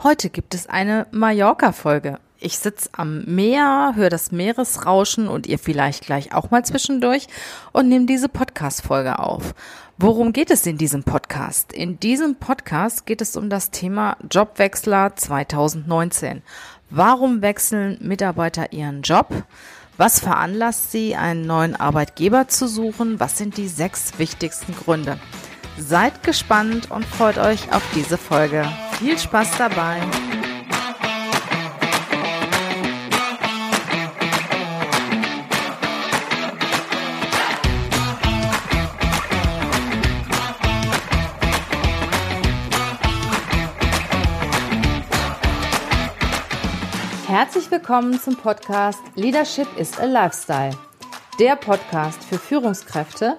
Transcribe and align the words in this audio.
Heute 0.00 0.30
gibt 0.30 0.54
es 0.54 0.68
eine 0.68 1.08
Mallorca-Folge. 1.10 2.20
Ich 2.38 2.60
sitze 2.60 2.88
am 2.92 3.24
Meer, 3.24 3.94
höre 3.96 4.10
das 4.10 4.30
Meeresrauschen 4.30 5.26
und 5.26 5.48
ihr 5.48 5.58
vielleicht 5.58 6.06
gleich 6.06 6.32
auch 6.32 6.52
mal 6.52 6.64
zwischendurch 6.64 7.26
und 7.72 7.88
nehme 7.88 8.06
diese 8.06 8.28
Podcast-Folge 8.28 9.18
auf. 9.18 9.56
Worum 9.96 10.32
geht 10.32 10.52
es 10.52 10.64
in 10.66 10.78
diesem 10.78 11.02
Podcast? 11.02 11.72
In 11.72 11.98
diesem 11.98 12.36
Podcast 12.36 13.06
geht 13.06 13.20
es 13.20 13.36
um 13.36 13.50
das 13.50 13.72
Thema 13.72 14.16
Jobwechsler 14.30 15.16
2019. 15.16 16.42
Warum 16.90 17.42
wechseln 17.42 17.98
Mitarbeiter 18.00 18.72
ihren 18.72 19.02
Job? 19.02 19.34
Was 19.96 20.20
veranlasst 20.20 20.92
sie, 20.92 21.16
einen 21.16 21.44
neuen 21.44 21.74
Arbeitgeber 21.74 22.46
zu 22.46 22.68
suchen? 22.68 23.18
Was 23.18 23.36
sind 23.36 23.56
die 23.56 23.66
sechs 23.66 24.16
wichtigsten 24.20 24.76
Gründe? 24.76 25.18
Seid 25.78 26.22
gespannt 26.22 26.90
und 26.90 27.04
freut 27.04 27.38
euch 27.38 27.72
auf 27.72 27.82
diese 27.94 28.18
Folge. 28.18 28.64
Viel 28.98 29.16
Spaß 29.16 29.56
dabei! 29.56 30.00
Herzlich 47.26 47.70
willkommen 47.70 48.18
zum 48.20 48.36
Podcast 48.36 48.98
Leadership 49.14 49.68
is 49.78 49.98
a 49.98 50.06
Lifestyle. 50.06 50.76
Der 51.38 51.54
Podcast 51.56 52.24
für 52.24 52.38
Führungskräfte, 52.38 53.38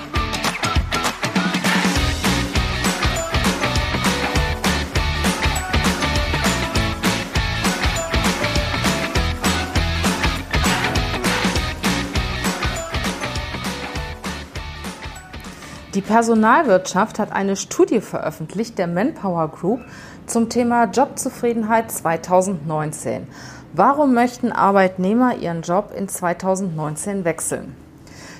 Die 15.93 16.01
Personalwirtschaft 16.01 17.19
hat 17.19 17.33
eine 17.33 17.57
Studie 17.57 17.99
veröffentlicht 17.99 18.77
der 18.77 18.87
Manpower 18.87 19.49
Group 19.49 19.81
zum 20.25 20.47
Thema 20.47 20.85
Jobzufriedenheit 20.85 21.91
2019. 21.91 23.27
Warum 23.73 24.13
möchten 24.13 24.53
Arbeitnehmer 24.53 25.35
ihren 25.35 25.63
Job 25.63 25.91
in 25.93 26.07
2019 26.07 27.25
wechseln? 27.25 27.75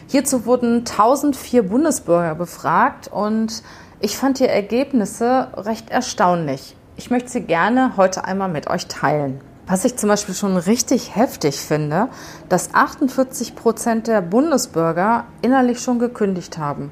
Hierzu 0.07 0.45
wurden 0.45 0.79
1004 0.79 1.63
Bundesbürger 1.63 2.35
befragt 2.35 3.09
und 3.09 3.63
ich 3.99 4.15
fand 4.15 4.39
die 4.39 4.47
Ergebnisse 4.47 5.49
recht 5.57 5.89
erstaunlich. 5.89 6.77
Ich 6.95 7.11
möchte 7.11 7.31
sie 7.31 7.41
gerne 7.41 7.97
heute 7.97 8.23
einmal 8.23 8.49
mit 8.49 8.69
euch 8.69 8.87
teilen. 8.87 9.41
Was 9.67 9.85
ich 9.85 9.95
zum 9.95 10.09
Beispiel 10.09 10.35
schon 10.35 10.57
richtig 10.57 11.15
heftig 11.15 11.59
finde, 11.59 12.07
dass 12.49 12.73
48 12.73 13.55
Prozent 13.55 14.07
der 14.07 14.21
Bundesbürger 14.21 15.25
innerlich 15.41 15.79
schon 15.79 15.99
gekündigt 15.99 16.57
haben 16.57 16.91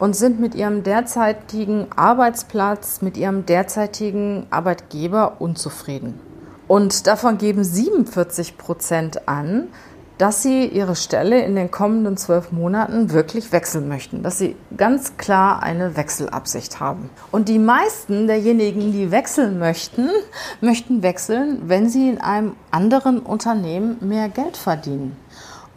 und 0.00 0.16
sind 0.16 0.40
mit 0.40 0.56
ihrem 0.56 0.82
derzeitigen 0.82 1.86
Arbeitsplatz, 1.94 3.02
mit 3.02 3.16
ihrem 3.16 3.46
derzeitigen 3.46 4.46
Arbeitgeber 4.50 5.36
unzufrieden. 5.38 6.18
Und 6.66 7.06
davon 7.06 7.38
geben 7.38 7.62
47 7.62 8.56
Prozent 8.56 9.28
an, 9.28 9.68
dass 10.16 10.42
sie 10.42 10.66
ihre 10.66 10.96
Stelle 10.96 11.42
in 11.42 11.54
den 11.54 11.70
kommenden 11.70 12.16
zwölf 12.16 12.52
Monaten 12.52 13.10
wirklich 13.10 13.52
wechseln 13.52 13.88
möchten, 13.88 14.22
dass 14.22 14.38
sie 14.38 14.56
ganz 14.76 15.16
klar 15.16 15.62
eine 15.62 15.96
Wechselabsicht 15.96 16.80
haben. 16.80 17.08
Und 17.30 17.48
die 17.48 17.58
meisten 17.58 18.26
derjenigen, 18.26 18.92
die 18.92 19.10
wechseln 19.10 19.58
möchten, 19.58 20.08
möchten 20.60 21.02
wechseln, 21.02 21.62
wenn 21.68 21.88
sie 21.88 22.08
in 22.08 22.20
einem 22.20 22.54
anderen 22.70 23.20
Unternehmen 23.20 23.96
mehr 24.00 24.28
Geld 24.28 24.56
verdienen. 24.56 25.16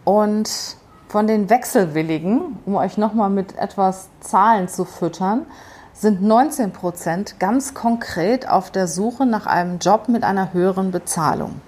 Und 0.03 0.77
von 1.13 1.27
den 1.27 1.47
Wechselwilligen, 1.47 2.57
um 2.65 2.73
euch 2.73 2.97
nochmal 2.97 3.29
mit 3.29 3.55
etwas 3.55 4.09
Zahlen 4.19 4.67
zu 4.67 4.83
füttern, 4.83 5.45
sind 5.93 6.23
19 6.23 6.71
Prozent 6.71 7.39
ganz 7.39 7.75
konkret 7.75 8.49
auf 8.49 8.71
der 8.71 8.87
Suche 8.87 9.27
nach 9.27 9.45
einem 9.45 9.77
Job 9.77 10.09
mit 10.09 10.23
einer 10.23 10.53
höheren 10.53 10.89
Bezahlung. 10.89 11.61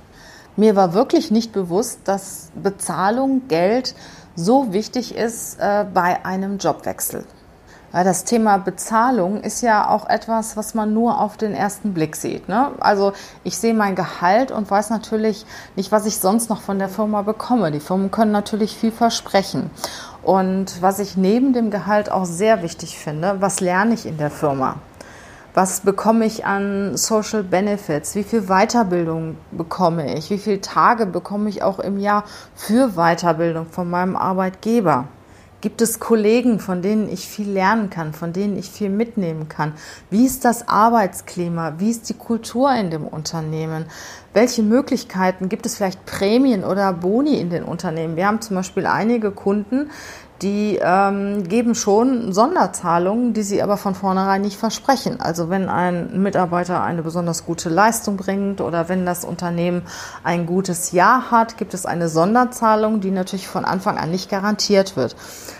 Mir 0.55 0.75
war 0.75 0.95
wirklich 0.95 1.29
nicht 1.29 1.51
bewusst, 1.51 1.99
dass 2.05 2.49
Bezahlung, 2.55 3.47
Geld 3.47 3.93
so 4.35 4.73
wichtig 4.73 5.13
ist 5.15 5.59
äh, 5.59 5.85
bei 5.93 6.25
einem 6.25 6.57
Jobwechsel. 6.57 7.23
Weil 7.95 8.03
das 8.03 8.25
Thema 8.25 8.57
Bezahlung 8.57 9.39
ist 9.39 9.61
ja 9.61 9.87
auch 9.87 10.09
etwas, 10.09 10.57
was 10.57 10.73
man 10.73 10.93
nur 10.93 11.21
auf 11.21 11.37
den 11.37 11.53
ersten 11.53 11.93
Blick 11.93 12.17
sieht. 12.17 12.49
Ne? 12.49 12.71
Also 12.81 13.13
ich 13.45 13.57
sehe 13.57 13.73
mein 13.73 13.95
Gehalt 13.95 14.51
und 14.51 14.69
weiß 14.69 14.89
natürlich 14.89 15.45
nicht, 15.77 15.93
was 15.93 16.05
ich 16.05 16.17
sonst 16.17 16.49
noch 16.49 16.59
von 16.59 16.77
der 16.77 16.89
Firma 16.89 17.21
bekomme. 17.21 17.71
Die 17.71 17.79
Firmen 17.79 18.11
können 18.11 18.33
natürlich 18.33 18.75
viel 18.75 18.91
versprechen. 18.91 19.69
Und 20.23 20.81
was 20.81 20.99
ich 20.99 21.15
neben 21.15 21.53
dem 21.53 21.71
Gehalt 21.71 22.11
auch 22.11 22.25
sehr 22.25 22.61
wichtig 22.63 22.99
finde, 22.99 23.37
was 23.39 23.61
lerne 23.61 23.93
ich 23.93 24.05
in 24.05 24.17
der 24.17 24.29
Firma? 24.29 24.75
Was 25.53 25.79
bekomme 25.79 26.25
ich 26.25 26.45
an 26.45 26.97
Social 26.97 27.43
Benefits? 27.43 28.13
Wie 28.15 28.23
viel 28.23 28.47
Weiterbildung 28.47 29.37
bekomme 29.51 30.17
ich? 30.17 30.29
Wie 30.31 30.37
viele 30.37 30.59
Tage 30.59 31.05
bekomme 31.05 31.47
ich 31.47 31.63
auch 31.63 31.79
im 31.79 31.97
Jahr 31.97 32.25
für 32.55 32.97
Weiterbildung 32.97 33.67
von 33.67 33.89
meinem 33.89 34.17
Arbeitgeber? 34.17 35.05
Gibt 35.65 35.81
es 35.81 35.99
Kollegen, 35.99 36.59
von 36.59 36.83
denen 36.83 37.09
ich 37.09 37.27
viel 37.27 37.49
lernen 37.49 37.89
kann, 37.89 38.13
von 38.13 38.33
denen 38.33 38.55
ich 38.55 38.69
viel 38.69 38.91
mitnehmen 38.91 39.49
kann? 39.49 39.73
Wie 40.11 40.23
ist 40.23 40.45
das 40.45 40.67
Arbeitsklima? 40.67 41.79
Wie 41.79 41.89
ist 41.89 42.07
die 42.07 42.13
Kultur 42.13 42.71
in 42.75 42.91
dem 42.91 43.07
Unternehmen? 43.07 43.87
Welche 44.31 44.61
Möglichkeiten 44.61 45.49
gibt 45.49 45.65
es 45.65 45.77
vielleicht 45.77 46.05
Prämien 46.05 46.63
oder 46.63 46.93
Boni 46.93 47.39
in 47.39 47.49
den 47.49 47.63
Unternehmen? 47.63 48.15
Wir 48.15 48.27
haben 48.27 48.41
zum 48.41 48.57
Beispiel 48.57 48.85
einige 48.85 49.31
Kunden, 49.31 49.89
die 50.41 50.79
ähm, 50.81 51.47
geben 51.47 51.75
schon 51.75 52.33
Sonderzahlungen, 52.33 53.33
die 53.33 53.43
sie 53.43 53.63
aber 53.63 53.77
von 53.77 53.95
vornherein 53.95 54.41
nicht 54.41 54.57
versprechen. 54.57 55.21
Also 55.21 55.49
wenn 55.49 55.69
ein 55.69 56.21
Mitarbeiter 56.21 56.83
eine 56.83 57.03
besonders 57.03 57.45
gute 57.45 57.69
Leistung 57.69 58.17
bringt 58.17 58.59
oder 58.59 58.89
wenn 58.89 59.05
das 59.05 59.23
Unternehmen 59.23 59.83
ein 60.23 60.45
gutes 60.45 60.91
Jahr 60.91 61.31
hat, 61.31 61.57
gibt 61.57 61.73
es 61.73 61.85
eine 61.85 62.09
Sonderzahlung, 62.09 62.99
die 62.99 63.11
natürlich 63.11 63.47
von 63.47 63.63
Anfang 63.63 63.97
an 63.97 64.11
nicht 64.11 64.29
garantiert 64.29 64.97
wird. 64.97 65.15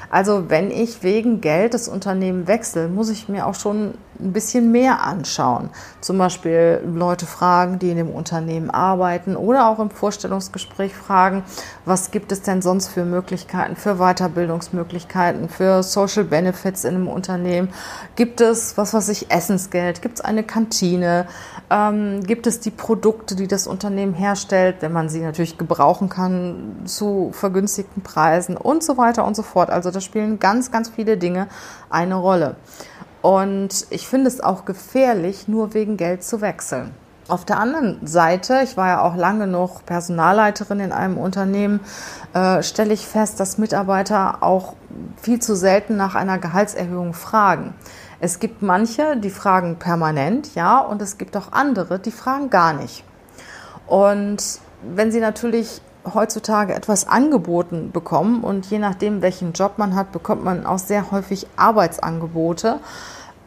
Also 0.09 0.49
wenn 0.49 0.71
ich 0.71 1.03
wegen 1.03 1.41
Geld 1.41 1.73
das 1.73 1.88
Unternehmen 1.88 2.47
wechsle, 2.47 2.88
muss 2.88 3.09
ich 3.09 3.29
mir 3.29 3.47
auch 3.47 3.55
schon 3.55 3.95
ein 4.19 4.33
bisschen 4.33 4.71
mehr 4.71 5.03
anschauen. 5.03 5.69
Zum 6.01 6.17
Beispiel 6.17 6.81
Leute 6.85 7.25
fragen, 7.25 7.79
die 7.79 7.89
in 7.89 7.97
dem 7.97 8.09
Unternehmen 8.09 8.69
arbeiten 8.69 9.35
oder 9.35 9.67
auch 9.67 9.79
im 9.79 9.89
Vorstellungsgespräch 9.89 10.95
fragen, 10.95 11.43
was 11.85 12.11
gibt 12.11 12.31
es 12.31 12.41
denn 12.41 12.61
sonst 12.61 12.88
für 12.88 13.05
Möglichkeiten, 13.05 13.75
für 13.75 13.95
Weiterbildungsmöglichkeiten, 13.95 15.49
für 15.49 15.83
Social 15.83 16.23
Benefits 16.23 16.83
in 16.83 16.95
einem 16.95 17.07
Unternehmen? 17.07 17.69
Gibt 18.16 18.41
es, 18.41 18.77
was 18.77 18.93
weiß 18.93 19.09
ich, 19.09 19.31
Essensgeld? 19.31 20.01
Gibt 20.01 20.19
es 20.19 20.22
eine 20.25 20.43
Kantine? 20.43 21.27
Ähm, 21.69 22.23
gibt 22.23 22.47
es 22.47 22.59
die 22.59 22.72
Produkte, 22.72 23.35
die 23.35 23.47
das 23.47 23.67
Unternehmen 23.67 24.13
herstellt, 24.13 24.77
wenn 24.79 24.93
man 24.93 25.09
sie 25.09 25.22
natürlich 25.22 25.57
gebrauchen 25.57 26.09
kann, 26.09 26.83
zu 26.85 27.31
vergünstigten 27.33 28.01
Preisen 28.03 28.55
und 28.55 28.83
so 28.83 28.97
weiter 28.97 29.25
und 29.25 29.35
so 29.35 29.41
fort. 29.41 29.69
Also 29.69 29.91
da 29.95 30.01
spielen 30.01 30.39
ganz, 30.39 30.72
ganz 30.72 30.89
viele 30.89 31.17
Dinge 31.17 31.47
eine 31.89 32.16
Rolle. 32.16 32.56
Und 33.22 33.88
ich 33.89 34.07
finde 34.07 34.28
es 34.28 34.39
auch 34.39 34.66
gefährlich, 34.66 35.47
nur 35.47 35.73
wegen 35.73 35.97
Geld 35.97 36.23
zu 36.23 36.41
wechseln. 36.41 36.94
Auf 37.28 37.43
der 37.43 37.58
anderen 37.58 38.05
Seite, 38.05 38.61
ich 38.64 38.78
war 38.78 38.87
ja 38.87 39.02
auch 39.02 39.16
lange 39.16 39.47
noch 39.47 39.84
Personalleiterin 39.84 40.79
in 40.79 40.91
einem 40.91 41.17
Unternehmen, 41.17 41.79
äh, 42.35 42.61
stelle 42.61 42.93
ich 42.93 43.08
fest, 43.08 43.40
dass 43.40 43.58
Mitarbeiter 43.58 44.43
auch 44.43 44.75
viel 45.19 45.41
zu 45.41 45.55
selten 45.55 45.97
nach 45.97 46.14
einer 46.14 46.37
Gehaltserhöhung 46.37 47.16
fragen. 47.16 47.73
Es 48.19 48.40
gibt 48.40 48.61
manche, 48.61 49.17
die 49.17 49.31
fragen 49.31 49.78
permanent, 49.79 50.53
ja, 50.53 50.79
und 50.79 51.02
es 51.02 51.17
gibt 51.17 51.35
auch 51.35 51.52
andere, 51.52 51.97
die 51.97 52.11
fragen 52.11 52.52
gar 52.52 52.73
nicht. 52.73 53.03
Und 53.87 54.59
wenn 54.84 55.11
sie 55.11 55.19
natürlich 55.19 55.81
heutzutage 56.13 56.73
etwas 56.73 57.07
angeboten 57.07 57.91
bekommen. 57.91 58.43
Und 58.43 58.69
je 58.69 58.79
nachdem, 58.79 59.22
welchen 59.22 59.53
Job 59.53 59.73
man 59.78 59.96
hat, 59.96 60.11
bekommt 60.11 60.43
man 60.43 60.66
auch 60.66 60.79
sehr 60.79 61.11
häufig 61.11 61.47
Arbeitsangebote. 61.55 62.79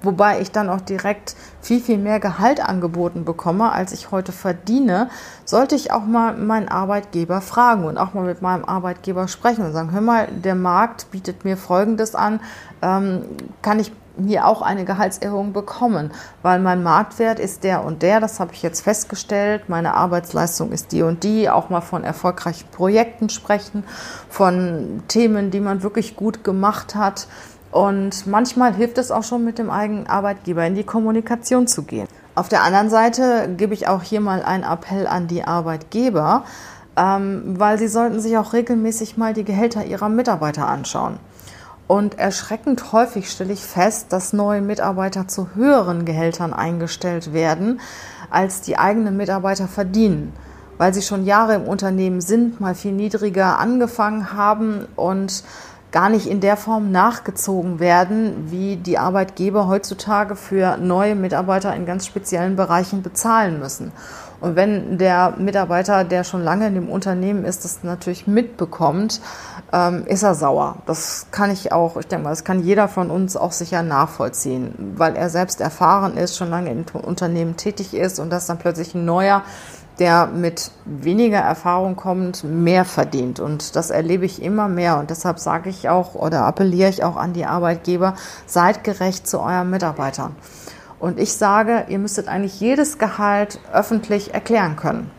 Wobei 0.02 0.40
ich 0.40 0.52
dann 0.52 0.69
auch 0.69 0.81
direkt 0.81 1.34
viel, 1.60 1.81
viel 1.81 1.99
mehr 1.99 2.20
Gehalt 2.20 2.60
angeboten 2.60 3.25
bekomme, 3.25 3.72
als 3.72 3.93
ich 3.93 4.12
heute 4.12 4.31
verdiene, 4.31 5.10
sollte 5.44 5.75
ich 5.75 5.93
auch 5.93 6.05
mal 6.05 6.37
meinen 6.37 6.69
Arbeitgeber 6.69 7.40
fragen 7.40 7.84
und 7.84 7.99
auch 7.99 8.14
mal 8.14 8.25
mit 8.25 8.40
meinem 8.40 8.64
Arbeitgeber 8.64 9.26
sprechen 9.26 9.64
und 9.64 9.72
sagen, 9.72 9.90
hör 9.90 10.00
mal, 10.00 10.28
der 10.28 10.55
Markt 10.55 11.10
bietet 11.10 11.44
mir 11.44 11.56
Folgendes 11.56 12.14
an, 12.14 12.40
ähm, 12.81 13.25
kann 13.60 13.81
ich 13.81 13.90
hier 14.26 14.47
auch 14.47 14.62
eine 14.62 14.85
Gehaltserhöhung 14.85 15.53
bekommen, 15.53 16.11
weil 16.43 16.59
mein 16.59 16.82
Marktwert 16.82 17.38
ist 17.38 17.65
der 17.65 17.85
und 17.85 18.03
der, 18.03 18.20
das 18.20 18.41
habe 18.41 18.53
ich 18.53 18.62
jetzt 18.62 18.81
festgestellt, 18.81 19.69
meine 19.69 19.94
Arbeitsleistung 19.94 20.73
ist 20.73 20.93
die 20.93 21.03
und 21.03 21.23
die, 21.25 21.50
auch 21.50 21.70
mal 21.70 21.81
von 21.81 22.05
erfolgreichen 22.05 22.69
Projekten 22.70 23.29
sprechen, 23.29 23.85
von 24.29 25.03
Themen, 25.09 25.50
die 25.50 25.61
man 25.61 25.82
wirklich 25.82 26.17
gut 26.17 26.44
gemacht 26.44 26.94
hat. 26.94 27.29
Und 27.70 28.26
manchmal 28.26 28.75
hilft 28.75 28.99
es 28.99 29.11
auch 29.11 29.25
schon 29.25 29.44
mit 29.44 29.59
dem 29.59 29.70
eigenen 29.70 30.06
Arbeitgeber 30.06 30.67
in 30.67 30.75
die 30.75 30.85
Kommunikation 30.85 31.67
zu 31.67 31.82
gehen. 31.82 32.09
Auf 32.35 32.49
der 32.49 32.62
anderen 32.62 32.88
Seite 32.88 33.53
gebe 33.56 33.75
ich 33.75 33.88
auch 33.88 34.03
hier 34.03 34.20
mal 34.20 34.43
einen 34.43 34.62
Appell 34.62 35.06
an 35.06 35.26
die 35.26 35.44
Arbeitgeber, 35.44 36.44
ähm, 36.97 37.43
weil 37.59 37.79
sie 37.79 37.88
sollten 37.88 38.20
sich 38.20 38.38
auch 38.38 38.53
regelmäßig 38.53 39.17
mal 39.17 39.35
die 39.35 39.44
Gehälter 39.44 39.85
ihrer 39.85 40.09
Mitarbeiter 40.09 40.67
anschauen. 40.69 41.19
Und 41.88 42.19
erschreckend 42.19 42.93
häufig 42.93 43.31
stelle 43.31 43.55
ich 43.55 43.64
fest, 43.64 44.12
dass 44.12 44.35
neue 44.35 44.61
Mitarbeiter 44.61 45.26
zu 45.26 45.55
höheren 45.55 46.05
Gehältern 46.05 46.52
eingestellt 46.52 47.32
werden, 47.32 47.81
als 48.29 48.61
die 48.61 48.79
eigenen 48.79 49.17
Mitarbeiter 49.17 49.69
verdienen, 49.69 50.35
weil 50.76 50.93
sie 50.93 51.00
schon 51.00 51.25
Jahre 51.25 51.55
im 51.55 51.62
Unternehmen 51.62 52.20
sind, 52.20 52.61
mal 52.61 52.75
viel 52.75 52.93
niedriger 52.93 53.58
angefangen 53.58 54.35
haben 54.35 54.87
und 54.96 55.43
gar 55.90 56.11
nicht 56.11 56.26
in 56.26 56.40
der 56.40 56.58
Form 56.58 56.93
nachgezogen 56.93 57.81
werden, 57.81 58.50
wie 58.50 58.76
die 58.76 58.99
Arbeitgeber 58.99 59.67
heutzutage 59.67 60.37
für 60.37 60.76
neue 60.76 61.14
Mitarbeiter 61.14 61.75
in 61.75 61.87
ganz 61.87 62.05
speziellen 62.05 62.56
Bereichen 62.56 63.02
bezahlen 63.02 63.58
müssen. 63.58 63.93
Und 64.40 64.55
wenn 64.55 64.99
der 64.99 65.35
Mitarbeiter, 65.38 66.05
der 66.05 66.23
schon 66.23 66.44
lange 66.44 66.69
in 66.69 66.75
dem 66.75 66.88
Unternehmen 66.88 67.44
ist, 67.44 67.64
das 67.64 67.82
natürlich 67.82 68.26
mitbekommt, 68.26 69.20
ähm, 69.73 70.05
ist 70.06 70.23
er 70.23 70.35
sauer. 70.35 70.76
Das 70.87 71.26
kann 71.31 71.50
ich 71.50 71.73
auch, 71.73 71.96
ich 71.96 72.06
denke 72.06 72.25
mal, 72.25 72.31
das 72.31 72.44
kann 72.44 72.62
jeder 72.62 72.88
von 72.88 73.11
uns 73.11 73.37
auch 73.37 73.52
sicher 73.52 73.82
nachvollziehen, 73.82 74.94
weil 74.96 75.17
er 75.17 75.29
selbst 75.29 75.61
erfahren 75.61 76.17
ist, 76.17 76.37
schon 76.37 76.50
lange 76.50 76.70
im 76.70 76.85
Unternehmen 77.02 77.56
tätig 77.56 77.94
ist 77.94 78.20
und 78.20 78.31
dass 78.31 78.46
dann 78.46 78.58
plötzlich 78.58 78.94
ein 78.94 79.05
neuer, 79.05 79.43
der 79.99 80.26
mit 80.26 80.70
weniger 80.84 81.41
Erfahrung 81.41 81.96
kommt, 81.96 82.44
mehr 82.44 82.84
verdient. 82.84 83.41
Und 83.41 83.75
das 83.75 83.91
erlebe 83.91 84.25
ich 84.25 84.41
immer 84.41 84.69
mehr. 84.69 84.99
Und 84.99 85.11
deshalb 85.11 85.41
sage 85.41 85.70
ich 85.70 85.88
auch 85.88 86.14
oder 86.14 86.44
appelliere 86.44 86.88
ich 86.88 87.02
auch 87.02 87.17
an 87.17 87.32
die 87.32 87.46
Arbeitgeber, 87.46 88.14
seid 88.46 88.84
gerecht 88.84 89.26
zu 89.26 89.41
euren 89.41 89.70
Mitarbeitern. 89.70 90.37
Und 91.00 91.18
ich 91.18 91.32
sage, 91.32 91.84
ihr 91.88 91.98
müsstet 91.98 92.28
eigentlich 92.28 92.60
jedes 92.60 92.98
Gehalt 92.98 93.60
öffentlich 93.72 94.34
erklären 94.34 94.76
können. 94.76 95.10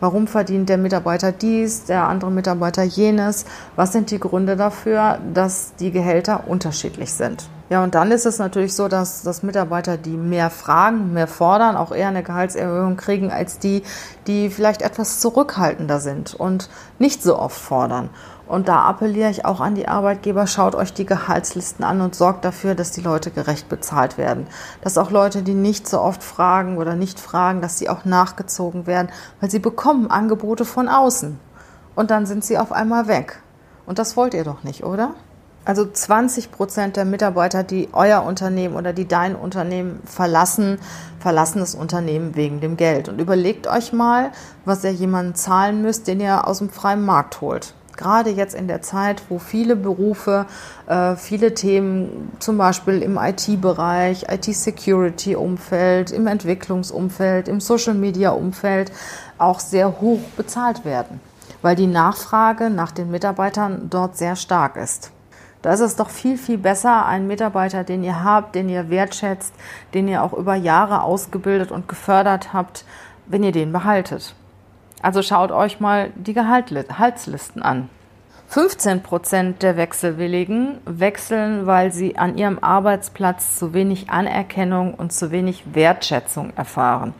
Warum 0.00 0.26
verdient 0.26 0.70
der 0.70 0.78
Mitarbeiter 0.78 1.30
dies, 1.30 1.84
der 1.84 2.08
andere 2.08 2.30
Mitarbeiter 2.30 2.82
jenes? 2.82 3.44
Was 3.76 3.92
sind 3.92 4.10
die 4.10 4.18
Gründe 4.18 4.56
dafür, 4.56 5.18
dass 5.34 5.74
die 5.78 5.90
Gehälter 5.90 6.44
unterschiedlich 6.48 7.12
sind? 7.12 7.44
Ja, 7.68 7.84
und 7.84 7.94
dann 7.94 8.10
ist 8.10 8.26
es 8.26 8.38
natürlich 8.38 8.74
so, 8.74 8.88
dass, 8.88 9.22
dass 9.22 9.44
Mitarbeiter, 9.44 9.96
die 9.96 10.16
mehr 10.16 10.50
fragen, 10.50 11.12
mehr 11.12 11.28
fordern, 11.28 11.76
auch 11.76 11.92
eher 11.92 12.08
eine 12.08 12.22
Gehaltserhöhung 12.22 12.96
kriegen 12.96 13.30
als 13.30 13.58
die, 13.58 13.82
die 14.26 14.48
vielleicht 14.48 14.82
etwas 14.82 15.20
zurückhaltender 15.20 16.00
sind 16.00 16.34
und 16.34 16.68
nicht 16.98 17.22
so 17.22 17.38
oft 17.38 17.60
fordern. 17.60 18.08
Und 18.50 18.66
da 18.66 18.80
appelliere 18.82 19.30
ich 19.30 19.44
auch 19.44 19.60
an 19.60 19.76
die 19.76 19.86
Arbeitgeber, 19.86 20.48
schaut 20.48 20.74
euch 20.74 20.92
die 20.92 21.06
Gehaltslisten 21.06 21.84
an 21.84 22.00
und 22.00 22.16
sorgt 22.16 22.44
dafür, 22.44 22.74
dass 22.74 22.90
die 22.90 23.00
Leute 23.00 23.30
gerecht 23.30 23.68
bezahlt 23.68 24.18
werden. 24.18 24.48
Dass 24.82 24.98
auch 24.98 25.12
Leute, 25.12 25.44
die 25.44 25.54
nicht 25.54 25.88
so 25.88 26.00
oft 26.00 26.20
fragen 26.20 26.76
oder 26.76 26.96
nicht 26.96 27.20
fragen, 27.20 27.60
dass 27.60 27.78
sie 27.78 27.88
auch 27.88 28.04
nachgezogen 28.04 28.88
werden, 28.88 29.10
weil 29.40 29.52
sie 29.52 29.60
bekommen 29.60 30.10
Angebote 30.10 30.64
von 30.64 30.88
außen. 30.88 31.38
Und 31.94 32.10
dann 32.10 32.26
sind 32.26 32.44
sie 32.44 32.58
auf 32.58 32.72
einmal 32.72 33.06
weg. 33.06 33.40
Und 33.86 34.00
das 34.00 34.16
wollt 34.16 34.34
ihr 34.34 34.42
doch 34.42 34.64
nicht, 34.64 34.82
oder? 34.82 35.14
Also 35.64 35.88
20 35.88 36.50
Prozent 36.50 36.96
der 36.96 37.04
Mitarbeiter, 37.04 37.62
die 37.62 37.90
euer 37.92 38.24
Unternehmen 38.24 38.74
oder 38.74 38.92
die 38.92 39.06
dein 39.06 39.36
Unternehmen 39.36 40.00
verlassen, 40.04 40.80
verlassen 41.20 41.60
das 41.60 41.76
Unternehmen 41.76 42.34
wegen 42.34 42.60
dem 42.60 42.76
Geld. 42.76 43.08
Und 43.08 43.20
überlegt 43.20 43.68
euch 43.68 43.92
mal, 43.92 44.32
was 44.64 44.82
ihr 44.82 44.92
jemanden 44.92 45.36
zahlen 45.36 45.82
müsst, 45.82 46.08
den 46.08 46.18
ihr 46.18 46.48
aus 46.48 46.58
dem 46.58 46.70
freien 46.70 47.04
Markt 47.04 47.40
holt. 47.40 47.74
Gerade 48.00 48.30
jetzt 48.30 48.54
in 48.54 48.66
der 48.66 48.80
Zeit, 48.80 49.22
wo 49.28 49.38
viele 49.38 49.76
Berufe, 49.76 50.46
äh, 50.86 51.16
viele 51.16 51.52
Themen, 51.52 52.32
zum 52.38 52.56
Beispiel 52.56 53.02
im 53.02 53.18
IT-Bereich, 53.18 54.24
IT-Security-Umfeld, 54.26 56.10
im 56.10 56.26
Entwicklungsumfeld, 56.26 57.46
im 57.46 57.60
Social-Media-Umfeld 57.60 58.90
auch 59.36 59.60
sehr 59.60 60.00
hoch 60.00 60.20
bezahlt 60.38 60.86
werden, 60.86 61.20
weil 61.60 61.76
die 61.76 61.86
Nachfrage 61.86 62.70
nach 62.70 62.90
den 62.90 63.10
Mitarbeitern 63.10 63.88
dort 63.90 64.16
sehr 64.16 64.34
stark 64.34 64.76
ist. 64.76 65.10
Da 65.60 65.74
ist 65.74 65.80
es 65.80 65.94
doch 65.94 66.08
viel, 66.08 66.38
viel 66.38 66.56
besser, 66.56 67.04
einen 67.04 67.26
Mitarbeiter, 67.26 67.84
den 67.84 68.02
ihr 68.02 68.24
habt, 68.24 68.54
den 68.54 68.70
ihr 68.70 68.88
wertschätzt, 68.88 69.52
den 69.92 70.08
ihr 70.08 70.22
auch 70.22 70.32
über 70.32 70.54
Jahre 70.54 71.02
ausgebildet 71.02 71.70
und 71.70 71.86
gefördert 71.86 72.54
habt, 72.54 72.86
wenn 73.26 73.42
ihr 73.42 73.52
den 73.52 73.72
behaltet. 73.72 74.34
Also 75.02 75.22
schaut 75.22 75.50
euch 75.50 75.80
mal 75.80 76.10
die 76.14 76.34
Gehaltslisten 76.34 77.62
an. 77.62 77.88
15 78.48 79.02
Prozent 79.02 79.62
der 79.62 79.76
Wechselwilligen 79.76 80.78
wechseln, 80.84 81.66
weil 81.66 81.92
sie 81.92 82.18
an 82.18 82.36
ihrem 82.36 82.58
Arbeitsplatz 82.58 83.56
zu 83.56 83.74
wenig 83.74 84.10
Anerkennung 84.10 84.94
und 84.94 85.12
zu 85.12 85.30
wenig 85.30 85.74
Wertschätzung 85.74 86.52
erfahren. 86.56 87.14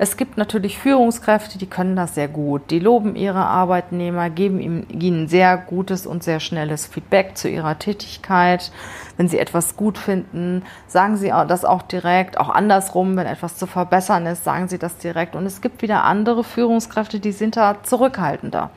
Es 0.00 0.16
gibt 0.16 0.38
natürlich 0.38 0.78
Führungskräfte, 0.78 1.58
die 1.58 1.66
können 1.66 1.96
das 1.96 2.14
sehr 2.14 2.28
gut. 2.28 2.70
Die 2.70 2.78
loben 2.78 3.16
ihre 3.16 3.44
Arbeitnehmer, 3.44 4.30
geben 4.30 4.86
ihnen 4.88 5.26
sehr 5.26 5.56
gutes 5.56 6.06
und 6.06 6.22
sehr 6.22 6.38
schnelles 6.38 6.86
Feedback 6.86 7.36
zu 7.36 7.48
ihrer 7.48 7.80
Tätigkeit. 7.80 8.70
Wenn 9.16 9.26
sie 9.26 9.40
etwas 9.40 9.76
gut 9.76 9.98
finden, 9.98 10.62
sagen 10.86 11.16
sie 11.16 11.30
das 11.48 11.64
auch 11.64 11.82
direkt. 11.82 12.38
Auch 12.38 12.48
andersrum, 12.48 13.16
wenn 13.16 13.26
etwas 13.26 13.56
zu 13.56 13.66
verbessern 13.66 14.26
ist, 14.26 14.44
sagen 14.44 14.68
sie 14.68 14.78
das 14.78 14.98
direkt. 14.98 15.34
Und 15.34 15.46
es 15.46 15.60
gibt 15.60 15.82
wieder 15.82 16.04
andere 16.04 16.44
Führungskräfte, 16.44 17.18
die 17.18 17.32
sind 17.32 17.56
da 17.56 17.82
zurückhaltender. 17.82 18.70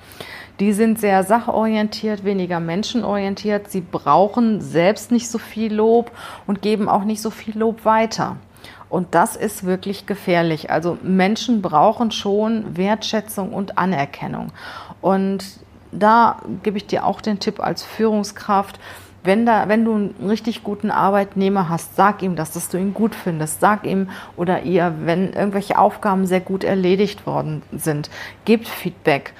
Die 0.59 0.73
sind 0.73 0.99
sehr 0.99 1.23
sachorientiert, 1.23 2.23
weniger 2.23 2.59
menschenorientiert. 2.59 3.69
Sie 3.69 3.81
brauchen 3.81 4.59
selbst 4.59 5.11
nicht 5.11 5.29
so 5.29 5.37
viel 5.37 5.71
Lob 5.71 6.11
und 6.47 6.63
geben 6.63 6.89
auch 6.89 7.03
nicht 7.03 7.21
so 7.21 7.29
viel 7.29 7.57
Lob 7.57 7.85
weiter. 7.85 8.37
Und 8.91 9.15
das 9.15 9.37
ist 9.37 9.63
wirklich 9.63 10.05
gefährlich. 10.05 10.69
Also 10.69 10.97
Menschen 11.01 11.61
brauchen 11.61 12.11
schon 12.11 12.75
Wertschätzung 12.75 13.53
und 13.53 13.77
Anerkennung. 13.77 14.51
Und 14.99 15.45
da 15.93 16.41
gebe 16.61 16.75
ich 16.75 16.87
dir 16.87 17.05
auch 17.05 17.21
den 17.21 17.39
Tipp 17.39 17.61
als 17.61 17.83
Führungskraft, 17.83 18.81
wenn, 19.23 19.45
da, 19.45 19.69
wenn 19.69 19.85
du 19.85 19.93
einen 19.93 20.15
richtig 20.27 20.63
guten 20.63 20.91
Arbeitnehmer 20.91 21.69
hast, 21.69 21.95
sag 21.95 22.21
ihm 22.21 22.35
das, 22.35 22.51
dass 22.51 22.67
du 22.67 22.77
ihn 22.77 22.93
gut 22.93 23.15
findest. 23.15 23.61
Sag 23.61 23.85
ihm 23.85 24.09
oder 24.35 24.63
ihr, 24.63 24.93
wenn 25.05 25.31
irgendwelche 25.31 25.77
Aufgaben 25.77 26.25
sehr 26.25 26.41
gut 26.41 26.65
erledigt 26.65 27.25
worden 27.25 27.61
sind, 27.71 28.09
gebt 28.43 28.67
Feedback 28.67 29.33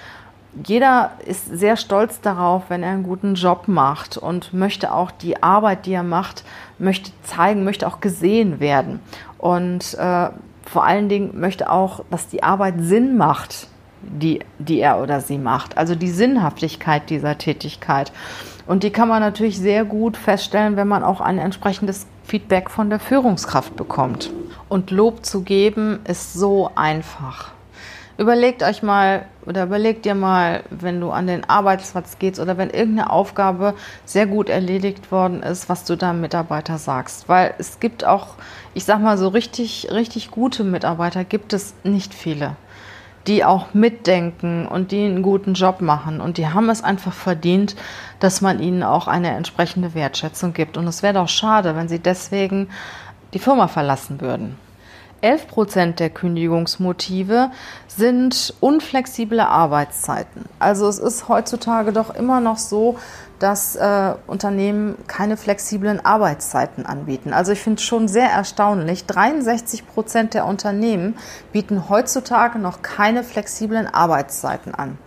jeder 0.65 1.12
ist 1.25 1.48
sehr 1.58 1.77
stolz 1.77 2.20
darauf, 2.20 2.63
wenn 2.70 2.84
er 2.84 2.91
einen 2.91 3.03
guten 3.03 3.36
Job 3.36 3.67
macht 3.67 4.17
und 4.17 4.53
möchte 4.53 4.93
auch 4.93 5.12
die 5.12 5.41
Arbeit, 5.41 5.86
die 5.86 5.93
er 5.93 6.03
macht, 6.03 6.43
möchte 6.77 7.12
zeigen, 7.24 7.63
möchte 7.63 7.88
auch 7.88 8.01
gesehen 8.01 8.60
werden. 8.60 9.00
Und 9.41 9.95
äh, 9.95 10.29
vor 10.65 10.86
allen 10.86 11.10
Dingen 11.10 11.39
möchte 11.39 11.69
auch, 11.69 12.05
dass 12.12 12.27
die 12.27 12.43
Arbeit 12.43 12.75
Sinn 12.77 13.17
macht, 13.17 13.67
die, 14.03 14.39
die 14.60 14.79
er 14.79 15.01
oder 15.01 15.19
sie 15.19 15.39
macht. 15.39 15.77
Also 15.77 15.95
die 15.95 16.12
Sinnhaftigkeit 16.12 17.10
dieser 17.10 17.38
Tätigkeit. 17.39 18.12
Und 18.67 18.83
die 18.83 18.91
kann 18.91 19.07
man 19.07 19.19
natürlich 19.19 19.57
sehr 19.57 19.83
gut 19.83 20.15
feststellen, 20.15 20.77
wenn 20.77 20.88
man 20.88 21.03
auch 21.03 21.21
ein 21.21 21.39
entsprechendes 21.39 22.05
Feedback 22.24 22.69
von 22.69 22.91
der 22.91 23.00
Führungskraft 23.00 23.75
bekommt. 23.75 24.31
Und 24.69 24.91
Lob 24.91 25.25
zu 25.25 25.41
geben 25.41 26.00
ist 26.07 26.33
so 26.33 26.69
einfach. 26.75 27.51
Überlegt 28.21 28.61
euch 28.61 28.83
mal 28.83 29.25
oder 29.47 29.63
überlegt 29.63 30.05
dir 30.05 30.13
mal, 30.13 30.61
wenn 30.69 31.01
du 31.01 31.09
an 31.09 31.25
den 31.25 31.49
Arbeitsplatz 31.49 32.19
gehst 32.19 32.39
oder 32.39 32.55
wenn 32.55 32.69
irgendeine 32.69 33.09
Aufgabe 33.09 33.73
sehr 34.05 34.27
gut 34.27 34.47
erledigt 34.47 35.11
worden 35.11 35.41
ist, 35.41 35.69
was 35.69 35.85
du 35.85 35.97
deinem 35.97 36.21
Mitarbeiter 36.21 36.77
sagst. 36.77 37.27
Weil 37.29 37.55
es 37.57 37.79
gibt 37.79 38.05
auch, 38.05 38.35
ich 38.75 38.85
sag 38.85 39.01
mal, 39.01 39.17
so 39.17 39.29
richtig, 39.29 39.87
richtig 39.91 40.29
gute 40.29 40.63
Mitarbeiter 40.63 41.23
gibt 41.23 41.51
es 41.51 41.73
nicht 41.83 42.13
viele, 42.13 42.55
die 43.25 43.43
auch 43.43 43.73
mitdenken 43.73 44.67
und 44.67 44.91
die 44.91 45.03
einen 45.03 45.23
guten 45.23 45.55
Job 45.55 45.81
machen. 45.81 46.21
Und 46.21 46.37
die 46.37 46.47
haben 46.47 46.69
es 46.69 46.83
einfach 46.83 47.13
verdient, 47.13 47.75
dass 48.19 48.39
man 48.39 48.59
ihnen 48.59 48.83
auch 48.83 49.07
eine 49.07 49.31
entsprechende 49.31 49.95
Wertschätzung 49.95 50.53
gibt. 50.53 50.77
Und 50.77 50.85
es 50.85 51.01
wäre 51.01 51.15
doch 51.15 51.27
schade, 51.27 51.75
wenn 51.75 51.89
sie 51.89 51.97
deswegen 51.97 52.69
die 53.33 53.39
Firma 53.39 53.67
verlassen 53.67 54.21
würden. 54.21 54.59
11 55.21 55.47
Prozent 55.47 55.99
der 55.99 56.09
Kündigungsmotive 56.09 57.51
sind 57.87 58.53
unflexible 58.59 59.39
Arbeitszeiten. 59.39 60.45
Also 60.59 60.87
es 60.87 60.99
ist 60.99 61.27
heutzutage 61.27 61.93
doch 61.93 62.13
immer 62.13 62.39
noch 62.41 62.57
so, 62.57 62.97
dass 63.39 63.75
äh, 63.75 64.13
Unternehmen 64.27 64.97
keine 65.07 65.35
flexiblen 65.35 66.03
Arbeitszeiten 66.03 66.85
anbieten. 66.85 67.33
Also 67.33 67.51
ich 67.51 67.59
finde 67.59 67.79
es 67.79 67.83
schon 67.83 68.07
sehr 68.07 68.29
erstaunlich. 68.29 69.05
63 69.05 69.87
Prozent 69.87 70.33
der 70.35 70.45
Unternehmen 70.45 71.15
bieten 71.51 71.89
heutzutage 71.89 72.59
noch 72.59 72.81
keine 72.81 73.23
flexiblen 73.23 73.87
Arbeitszeiten 73.87 74.75
an. 74.75 74.97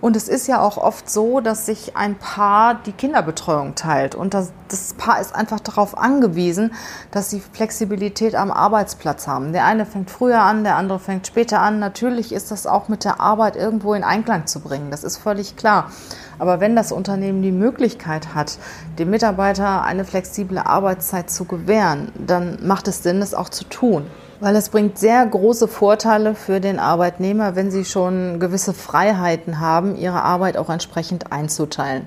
Und 0.00 0.16
es 0.16 0.28
ist 0.28 0.46
ja 0.46 0.62
auch 0.62 0.78
oft 0.78 1.10
so, 1.10 1.40
dass 1.40 1.66
sich 1.66 1.96
ein 1.96 2.16
Paar 2.16 2.74
die 2.86 2.92
Kinderbetreuung 2.92 3.74
teilt. 3.74 4.14
Und 4.14 4.32
das, 4.32 4.50
das, 4.68 4.94
Paar 4.94 5.20
ist 5.20 5.34
einfach 5.34 5.60
darauf 5.60 5.96
angewiesen, 5.96 6.72
dass 7.10 7.28
sie 7.28 7.40
Flexibilität 7.40 8.34
am 8.34 8.50
Arbeitsplatz 8.50 9.26
haben. 9.26 9.52
Der 9.52 9.66
eine 9.66 9.84
fängt 9.84 10.10
früher 10.10 10.40
an, 10.40 10.64
der 10.64 10.76
andere 10.76 10.98
fängt 10.98 11.26
später 11.26 11.60
an. 11.60 11.78
Natürlich 11.78 12.32
ist 12.32 12.50
das 12.50 12.66
auch 12.66 12.88
mit 12.88 13.04
der 13.04 13.20
Arbeit 13.20 13.56
irgendwo 13.56 13.92
in 13.92 14.04
Einklang 14.04 14.46
zu 14.46 14.60
bringen. 14.60 14.90
Das 14.90 15.04
ist 15.04 15.18
völlig 15.18 15.56
klar. 15.56 15.90
Aber 16.38 16.60
wenn 16.60 16.74
das 16.74 16.92
Unternehmen 16.92 17.42
die 17.42 17.52
Möglichkeit 17.52 18.34
hat, 18.34 18.56
dem 18.98 19.10
Mitarbeiter 19.10 19.82
eine 19.82 20.06
flexible 20.06 20.58
Arbeitszeit 20.58 21.30
zu 21.30 21.44
gewähren, 21.44 22.10
dann 22.14 22.58
macht 22.66 22.88
es 22.88 23.02
Sinn, 23.02 23.20
es 23.20 23.34
auch 23.34 23.50
zu 23.50 23.64
tun. 23.64 24.06
Weil 24.40 24.56
es 24.56 24.70
bringt 24.70 24.98
sehr 24.98 25.26
große 25.26 25.68
Vorteile 25.68 26.34
für 26.34 26.60
den 26.60 26.78
Arbeitnehmer, 26.78 27.56
wenn 27.56 27.70
sie 27.70 27.84
schon 27.84 28.40
gewisse 28.40 28.72
Freiheiten 28.72 29.60
haben, 29.60 29.96
ihre 29.96 30.22
Arbeit 30.22 30.56
auch 30.56 30.70
entsprechend 30.70 31.30
einzuteilen. 31.30 32.06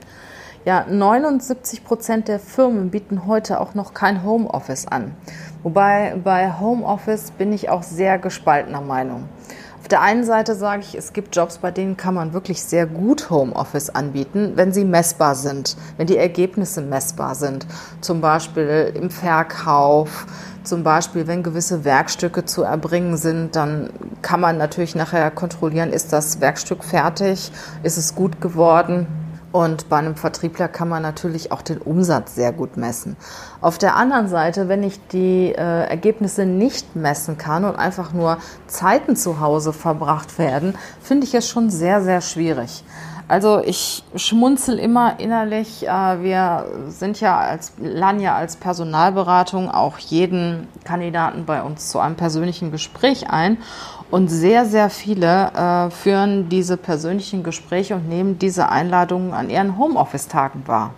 Ja, 0.65 0.85
79 0.89 1.83
Prozent 1.83 2.27
der 2.27 2.39
Firmen 2.39 2.89
bieten 2.89 3.27
heute 3.27 3.59
auch 3.59 3.75
noch 3.75 3.93
kein 3.93 4.23
Homeoffice 4.23 4.87
an. 4.87 5.15
Wobei 5.61 6.15
bei 6.23 6.53
Homeoffice 6.59 7.29
bin 7.31 7.53
ich 7.53 7.69
auch 7.69 7.83
sehr 7.83 8.17
gespaltener 8.17 8.81
Meinung. 8.81 9.29
Auf 9.83 9.89
der 9.89 9.99
einen 9.99 10.23
Seite 10.23 10.55
sage 10.55 10.81
ich, 10.81 10.95
es 10.95 11.11
gibt 11.11 11.35
Jobs, 11.35 11.57
bei 11.57 11.69
denen 11.69 11.97
kann 11.97 12.13
man 12.13 12.31
wirklich 12.31 12.63
sehr 12.63 12.85
gut 12.85 13.29
Homeoffice 13.29 13.89
anbieten, 13.89 14.53
wenn 14.55 14.71
sie 14.71 14.85
messbar 14.85 15.35
sind, 15.35 15.75
wenn 15.97 16.07
die 16.07 16.15
Ergebnisse 16.15 16.79
messbar 16.79 17.35
sind. 17.35 17.67
Zum 17.99 18.21
Beispiel 18.21 18.93
im 18.95 19.09
Verkauf, 19.09 20.25
zum 20.63 20.83
Beispiel, 20.83 21.27
wenn 21.27 21.43
gewisse 21.43 21.83
Werkstücke 21.83 22.45
zu 22.45 22.63
erbringen 22.63 23.17
sind, 23.17 23.57
dann 23.57 23.89
kann 24.21 24.39
man 24.39 24.57
natürlich 24.57 24.95
nachher 24.95 25.29
kontrollieren, 25.31 25.91
ist 25.91 26.13
das 26.13 26.39
Werkstück 26.39 26.85
fertig, 26.85 27.51
ist 27.83 27.97
es 27.97 28.15
gut 28.15 28.39
geworden. 28.39 29.05
Und 29.53 29.87
bei 29.87 29.97
einem 29.97 30.15
Vertriebler 30.15 30.67
kann 30.67 30.89
man 30.89 31.03
natürlich 31.03 31.51
auch 31.51 31.61
den 31.61 31.77
Umsatz 31.77 32.33
sehr 32.33 32.51
gut 32.51 32.75
messen. 32.75 33.15
Auf 33.61 33.77
der 33.77 33.95
anderen 33.95 34.27
Seite, 34.27 34.67
wenn 34.67 34.81
ich 34.81 34.99
die 35.09 35.53
äh, 35.55 35.87
Ergebnisse 35.87 36.47
nicht 36.47 36.95
messen 36.95 37.37
kann 37.37 37.63
und 37.63 37.75
einfach 37.75 38.13
nur 38.13 38.39
Zeiten 38.65 39.15
zu 39.15 39.39
Hause 39.39 39.71
verbracht 39.71 40.39
werden, 40.39 40.75
finde 41.03 41.27
ich 41.27 41.35
es 41.35 41.47
schon 41.47 41.69
sehr, 41.69 42.01
sehr 42.01 42.21
schwierig. 42.21 42.83
Also 43.27 43.61
ich 43.63 44.03
schmunzel 44.15 44.79
immer 44.79 45.19
innerlich. 45.19 45.87
Äh, 45.87 46.23
wir 46.23 46.65
sind 46.87 47.19
ja 47.19 47.37
als 47.37 47.73
Lanja 47.77 48.35
als 48.35 48.57
Personalberatung 48.57 49.69
auch 49.69 49.97
jeden 49.99 50.67
Kandidaten 50.83 51.45
bei 51.45 51.61
uns 51.61 51.89
zu 51.89 51.99
einem 51.99 52.15
persönlichen 52.15 52.71
Gespräch 52.71 53.29
ein. 53.29 53.59
Und 54.13 54.27
sehr, 54.27 54.67
sehr 54.67 54.91
viele 54.91 55.51
äh, 55.55 55.89
führen 55.89 56.47
diese 56.47 56.77
persönlichen 56.77 57.41
Gespräche 57.41 57.95
und 57.95 58.07
nehmen 58.07 58.37
diese 58.37 58.69
Einladungen 58.69 59.33
an 59.33 59.49
ihren 59.49 59.75
Homeoffice-Tagen 59.79 60.67
wahr. 60.67 60.93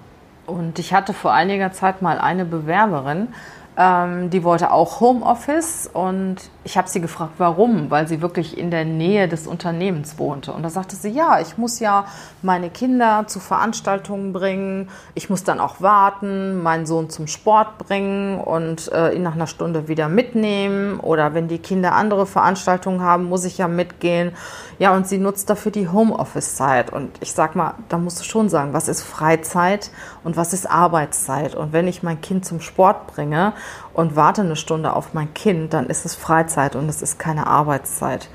Und 0.46 0.80
ich 0.80 0.94
hatte 0.94 1.14
vor 1.14 1.32
einiger 1.32 1.72
Zeit 1.72 2.02
mal 2.02 2.20
eine 2.20 2.44
Bewerberin, 2.44 3.30
ähm, 3.78 4.30
die 4.30 4.44
wollte 4.44 4.72
auch 4.72 5.02
Homeoffice 5.02 5.90
und 5.92 6.38
ich 6.64 6.78
habe 6.78 6.90
sie 6.90 7.02
gefragt, 7.02 7.34
warum, 7.38 7.92
weil 7.92 8.08
sie 8.08 8.22
wirklich 8.22 8.58
in 8.58 8.72
der 8.72 8.86
Nähe 8.86 9.28
des 9.28 9.46
Unternehmens 9.46 10.18
wohnte. 10.18 10.52
Und 10.52 10.64
da 10.64 10.70
sagte 10.70 10.96
sie, 10.96 11.10
ja, 11.10 11.40
ich 11.40 11.58
muss 11.58 11.80
ja 11.80 12.06
meine 12.42 12.70
Kinder 12.70 13.26
zu 13.28 13.40
Veranstaltungen 13.40 14.34
bringen, 14.34 14.90
ich 15.14 15.30
muss 15.30 15.44
dann 15.44 15.60
auch 15.60 15.82
warten, 15.82 16.64
meinen 16.64 16.86
Sohn 16.86 17.10
zum 17.10 17.28
Sport 17.28 17.78
bringen 17.78 18.40
und 18.40 18.92
äh, 18.94 19.14
ihn 19.14 19.24
nach 19.24 19.36
einer 19.36 19.46
Stunde 19.46 19.88
wieder 19.88 20.10
mitnehmen. 20.10 21.00
Oder 21.00 21.34
wenn 21.34 21.48
die 21.48 21.60
Kinder 21.60 21.94
andere 21.94 22.26
Veranstaltungen 22.26 23.02
haben, 23.02 23.26
muss 23.26 23.46
ich 23.46 23.58
ja 23.58 23.68
mitgehen. 23.68 24.32
Ja, 24.80 24.96
und 24.96 25.08
sie 25.08 25.18
nutzt 25.18 25.50
dafür 25.50 25.72
die 25.72 25.90
Homeoffice-Zeit. 25.90 26.92
Und 26.92 27.12
ich 27.22 27.34
sag 27.34 27.56
mal, 27.56 27.76
da 27.90 27.98
musst 27.98 28.20
du 28.22 28.24
schon 28.24 28.50
sagen, 28.50 28.74
was 28.74 28.88
ist 28.88 29.04
Freizeit 29.04 29.92
und 30.24 30.36
was 30.36 30.52
ist 30.54 30.70
Arbeitszeit. 30.70 31.56
Und 31.56 31.74
wenn 31.74 31.88
ich 31.88 32.04
mein 32.04 32.22
Kind 32.22 32.46
zum 32.46 32.60
Sport 32.60 33.08
bringe 33.08 33.54
und 33.94 34.16
warte 34.16 34.42
eine 34.42 34.56
Stunde 34.56 34.94
auf 34.94 35.14
mein 35.14 35.34
Kind, 35.34 35.74
dann 35.74 35.88
ist 35.88 36.06
es 36.06 36.16
Freizeit 36.16 36.76
und 36.76 36.90
es 36.90 37.02
ist 37.02 37.20
keine 37.20 37.48
Arbeitszeit. 37.48 38.30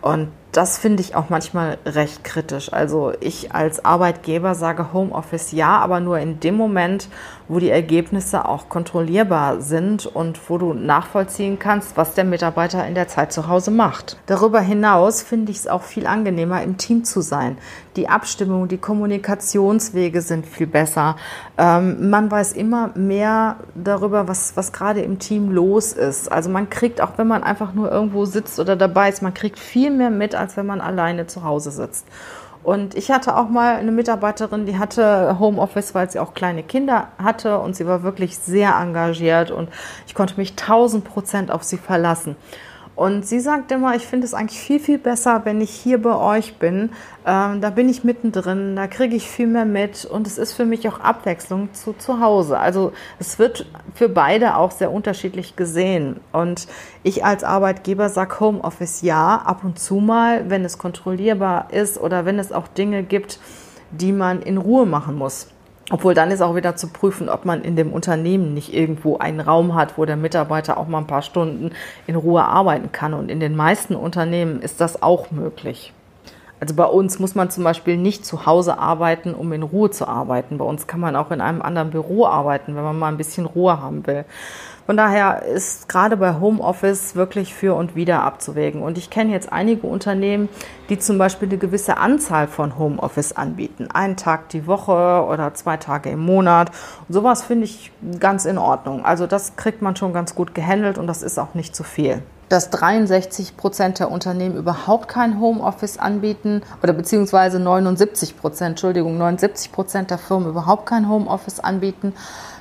Und 0.00 0.28
das 0.52 0.78
finde 0.78 1.02
ich 1.02 1.14
auch 1.14 1.28
manchmal 1.28 1.78
recht 1.84 2.24
kritisch. 2.24 2.72
Also 2.72 3.12
ich 3.20 3.52
als 3.52 3.84
Arbeitgeber 3.84 4.54
sage 4.54 4.92
Homeoffice 4.92 5.52
ja, 5.52 5.78
aber 5.78 6.00
nur 6.00 6.18
in 6.18 6.40
dem 6.40 6.56
Moment, 6.56 7.08
wo 7.48 7.58
die 7.58 7.70
Ergebnisse 7.70 8.46
auch 8.46 8.68
kontrollierbar 8.68 9.60
sind 9.60 10.06
und 10.06 10.38
wo 10.50 10.58
du 10.58 10.74
nachvollziehen 10.74 11.58
kannst, 11.58 11.96
was 11.96 12.14
der 12.14 12.24
Mitarbeiter 12.24 12.86
in 12.86 12.94
der 12.94 13.08
Zeit 13.08 13.32
zu 13.32 13.48
Hause 13.48 13.70
macht. 13.70 14.18
Darüber 14.26 14.60
hinaus 14.60 15.22
finde 15.22 15.50
ich 15.50 15.58
es 15.58 15.66
auch 15.66 15.82
viel 15.82 16.06
angenehmer, 16.06 16.62
im 16.62 16.76
Team 16.76 17.04
zu 17.04 17.20
sein. 17.22 17.56
Die 17.96 18.08
Abstimmung, 18.08 18.68
die 18.68 18.78
Kommunikationswege 18.78 20.20
sind 20.20 20.46
viel 20.46 20.66
besser. 20.66 21.16
Ähm, 21.56 22.10
man 22.10 22.30
weiß 22.30 22.52
immer 22.52 22.90
mehr 22.94 23.56
darüber, 23.74 24.28
was, 24.28 24.56
was 24.56 24.72
gerade 24.72 25.00
im 25.00 25.18
Team 25.18 25.50
los 25.50 25.92
ist. 25.92 26.30
Also 26.30 26.50
man 26.50 26.68
kriegt, 26.70 27.00
auch 27.00 27.12
wenn 27.16 27.26
man 27.26 27.42
einfach 27.42 27.72
nur 27.72 27.90
irgendwo 27.90 28.26
sitzt 28.26 28.60
oder 28.60 28.76
dabei 28.76 29.08
ist, 29.08 29.22
man 29.22 29.34
kriegt 29.34 29.58
viel 29.58 29.90
mehr 29.90 30.10
mit, 30.10 30.34
als 30.34 30.56
wenn 30.56 30.66
man 30.66 30.80
alleine 30.80 31.26
zu 31.26 31.42
Hause 31.42 31.70
sitzt. 31.70 32.06
Und 32.68 32.94
ich 32.96 33.10
hatte 33.10 33.34
auch 33.34 33.48
mal 33.48 33.76
eine 33.76 33.92
Mitarbeiterin, 33.92 34.66
die 34.66 34.78
hatte 34.78 35.38
Homeoffice, 35.38 35.94
weil 35.94 36.10
sie 36.10 36.18
auch 36.18 36.34
kleine 36.34 36.62
Kinder 36.62 37.08
hatte 37.16 37.60
und 37.60 37.74
sie 37.74 37.86
war 37.86 38.02
wirklich 38.02 38.36
sehr 38.36 38.74
engagiert 38.78 39.50
und 39.50 39.70
ich 40.06 40.14
konnte 40.14 40.34
mich 40.36 40.54
tausend 40.54 41.04
Prozent 41.04 41.50
auf 41.50 41.62
sie 41.62 41.78
verlassen. 41.78 42.36
Und 42.98 43.24
sie 43.24 43.38
sagt 43.38 43.70
immer, 43.70 43.94
ich 43.94 44.04
finde 44.08 44.26
es 44.26 44.34
eigentlich 44.34 44.58
viel, 44.58 44.80
viel 44.80 44.98
besser, 44.98 45.42
wenn 45.44 45.60
ich 45.60 45.70
hier 45.70 46.02
bei 46.02 46.16
euch 46.16 46.56
bin. 46.56 46.90
Ähm, 47.24 47.60
da 47.60 47.70
bin 47.70 47.88
ich 47.88 48.02
mittendrin, 48.02 48.74
da 48.74 48.88
kriege 48.88 49.14
ich 49.14 49.30
viel 49.30 49.46
mehr 49.46 49.66
mit 49.66 50.04
und 50.04 50.26
es 50.26 50.36
ist 50.36 50.52
für 50.52 50.64
mich 50.64 50.88
auch 50.88 50.98
Abwechslung 50.98 51.72
zu 51.74 51.92
zu 51.92 52.20
Hause. 52.20 52.58
Also 52.58 52.90
es 53.20 53.38
wird 53.38 53.66
für 53.94 54.08
beide 54.08 54.56
auch 54.56 54.72
sehr 54.72 54.90
unterschiedlich 54.90 55.54
gesehen. 55.54 56.18
Und 56.32 56.66
ich 57.04 57.24
als 57.24 57.44
Arbeitgeber 57.44 58.08
sage 58.08 58.40
Homeoffice 58.40 59.02
ja, 59.02 59.36
ab 59.36 59.62
und 59.62 59.78
zu 59.78 60.00
mal, 60.00 60.50
wenn 60.50 60.64
es 60.64 60.76
kontrollierbar 60.76 61.72
ist 61.72 62.00
oder 62.00 62.24
wenn 62.24 62.40
es 62.40 62.50
auch 62.50 62.66
Dinge 62.66 63.04
gibt, 63.04 63.38
die 63.92 64.10
man 64.10 64.42
in 64.42 64.58
Ruhe 64.58 64.86
machen 64.86 65.14
muss. 65.14 65.46
Obwohl 65.90 66.12
dann 66.12 66.30
ist 66.30 66.42
auch 66.42 66.54
wieder 66.54 66.76
zu 66.76 66.88
prüfen, 66.88 67.28
ob 67.28 67.44
man 67.44 67.62
in 67.62 67.74
dem 67.74 67.92
Unternehmen 67.92 68.52
nicht 68.52 68.74
irgendwo 68.74 69.18
einen 69.18 69.40
Raum 69.40 69.74
hat, 69.74 69.96
wo 69.96 70.04
der 70.04 70.16
Mitarbeiter 70.16 70.76
auch 70.76 70.86
mal 70.86 70.98
ein 70.98 71.06
paar 71.06 71.22
Stunden 71.22 71.70
in 72.06 72.14
Ruhe 72.14 72.44
arbeiten 72.44 72.92
kann. 72.92 73.14
Und 73.14 73.30
in 73.30 73.40
den 73.40 73.56
meisten 73.56 73.96
Unternehmen 73.96 74.60
ist 74.60 74.80
das 74.80 75.02
auch 75.02 75.30
möglich. 75.30 75.94
Also 76.60 76.74
bei 76.74 76.84
uns 76.84 77.18
muss 77.20 77.34
man 77.34 77.50
zum 77.50 77.64
Beispiel 77.64 77.96
nicht 77.96 78.26
zu 78.26 78.44
Hause 78.44 78.78
arbeiten, 78.78 79.32
um 79.32 79.52
in 79.52 79.62
Ruhe 79.62 79.90
zu 79.90 80.08
arbeiten. 80.08 80.58
Bei 80.58 80.64
uns 80.64 80.86
kann 80.86 81.00
man 81.00 81.16
auch 81.16 81.30
in 81.30 81.40
einem 81.40 81.62
anderen 81.62 81.90
Büro 81.90 82.26
arbeiten, 82.26 82.74
wenn 82.74 82.82
man 82.82 82.98
mal 82.98 83.08
ein 83.08 83.16
bisschen 83.16 83.46
Ruhe 83.46 83.80
haben 83.80 84.06
will. 84.06 84.24
Von 84.88 84.96
daher 84.96 85.42
ist 85.42 85.86
gerade 85.90 86.16
bei 86.16 86.40
Homeoffice 86.40 87.14
wirklich 87.14 87.54
für 87.54 87.74
und 87.74 87.94
wieder 87.94 88.22
abzuwägen. 88.22 88.80
Und 88.80 88.96
ich 88.96 89.10
kenne 89.10 89.32
jetzt 89.32 89.52
einige 89.52 89.86
Unternehmen, 89.86 90.48
die 90.88 90.98
zum 90.98 91.18
Beispiel 91.18 91.46
eine 91.46 91.58
gewisse 91.58 91.98
Anzahl 91.98 92.48
von 92.48 92.78
Homeoffice 92.78 93.34
anbieten. 93.34 93.90
Einen 93.92 94.16
Tag 94.16 94.48
die 94.48 94.66
Woche 94.66 95.26
oder 95.28 95.52
zwei 95.52 95.76
Tage 95.76 96.08
im 96.08 96.20
Monat. 96.20 96.70
Und 97.06 97.12
sowas 97.12 97.42
finde 97.42 97.66
ich 97.66 97.92
ganz 98.18 98.46
in 98.46 98.56
Ordnung. 98.56 99.04
Also 99.04 99.26
das 99.26 99.56
kriegt 99.56 99.82
man 99.82 99.94
schon 99.94 100.14
ganz 100.14 100.34
gut 100.34 100.54
gehandelt 100.54 100.96
und 100.96 101.06
das 101.06 101.22
ist 101.22 101.38
auch 101.38 101.52
nicht 101.52 101.76
zu 101.76 101.84
viel 101.84 102.22
dass 102.48 102.70
63 102.70 103.58
Prozent 103.58 103.98
der 103.98 104.10
Unternehmen 104.10 104.56
überhaupt 104.56 105.08
kein 105.08 105.38
Homeoffice 105.38 105.98
anbieten 105.98 106.62
oder 106.82 106.94
beziehungsweise 106.94 107.60
79 107.60 108.38
Prozent, 108.38 108.70
Entschuldigung, 108.70 109.18
79 109.18 109.70
Prozent 109.70 110.10
der 110.10 110.16
Firmen 110.16 110.48
überhaupt 110.48 110.86
kein 110.86 111.10
Homeoffice 111.10 111.60
anbieten. 111.60 112.14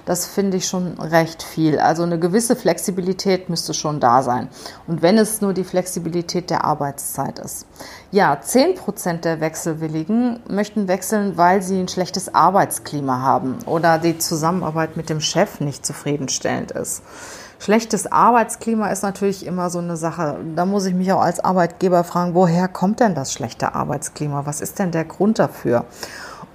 Das 0.07 0.25
finde 0.25 0.55
ich 0.55 0.67
schon 0.67 0.97
recht 0.99 1.43
viel. 1.43 1.79
Also 1.79 2.03
eine 2.03 2.17
gewisse 2.17 2.55
Flexibilität 2.55 3.49
müsste 3.49 3.73
schon 3.73 3.99
da 3.99 4.23
sein. 4.23 4.47
Und 4.87 5.01
wenn 5.01 5.17
es 5.17 5.41
nur 5.41 5.53
die 5.53 5.65
Flexibilität 5.65 6.49
der 6.49 6.63
Arbeitszeit 6.63 7.39
ist. 7.39 7.65
Ja, 8.09 8.39
10 8.39 8.75
Prozent 8.75 9.25
der 9.25 9.41
Wechselwilligen 9.41 10.39
möchten 10.47 10.87
wechseln, 10.87 11.35
weil 11.35 11.61
sie 11.61 11.77
ein 11.77 11.89
schlechtes 11.89 12.33
Arbeitsklima 12.33 13.19
haben 13.19 13.57
oder 13.65 13.97
die 13.99 14.17
Zusammenarbeit 14.17 14.95
mit 14.95 15.09
dem 15.09 15.19
Chef 15.19 15.59
nicht 15.59 15.85
zufriedenstellend 15.85 16.71
ist. 16.71 17.03
Schlechtes 17.59 18.09
Arbeitsklima 18.09 18.87
ist 18.87 19.03
natürlich 19.03 19.45
immer 19.45 19.69
so 19.69 19.79
eine 19.79 19.97
Sache. 19.97 20.39
Da 20.55 20.65
muss 20.65 20.85
ich 20.85 20.93
mich 20.93 21.11
auch 21.11 21.19
als 21.19 21.41
Arbeitgeber 21.41 22.05
fragen, 22.05 22.33
woher 22.33 22.69
kommt 22.69 23.01
denn 23.01 23.13
das 23.13 23.33
schlechte 23.33 23.75
Arbeitsklima? 23.75 24.45
Was 24.45 24.61
ist 24.61 24.79
denn 24.79 24.91
der 24.91 25.03
Grund 25.03 25.37
dafür? 25.37 25.83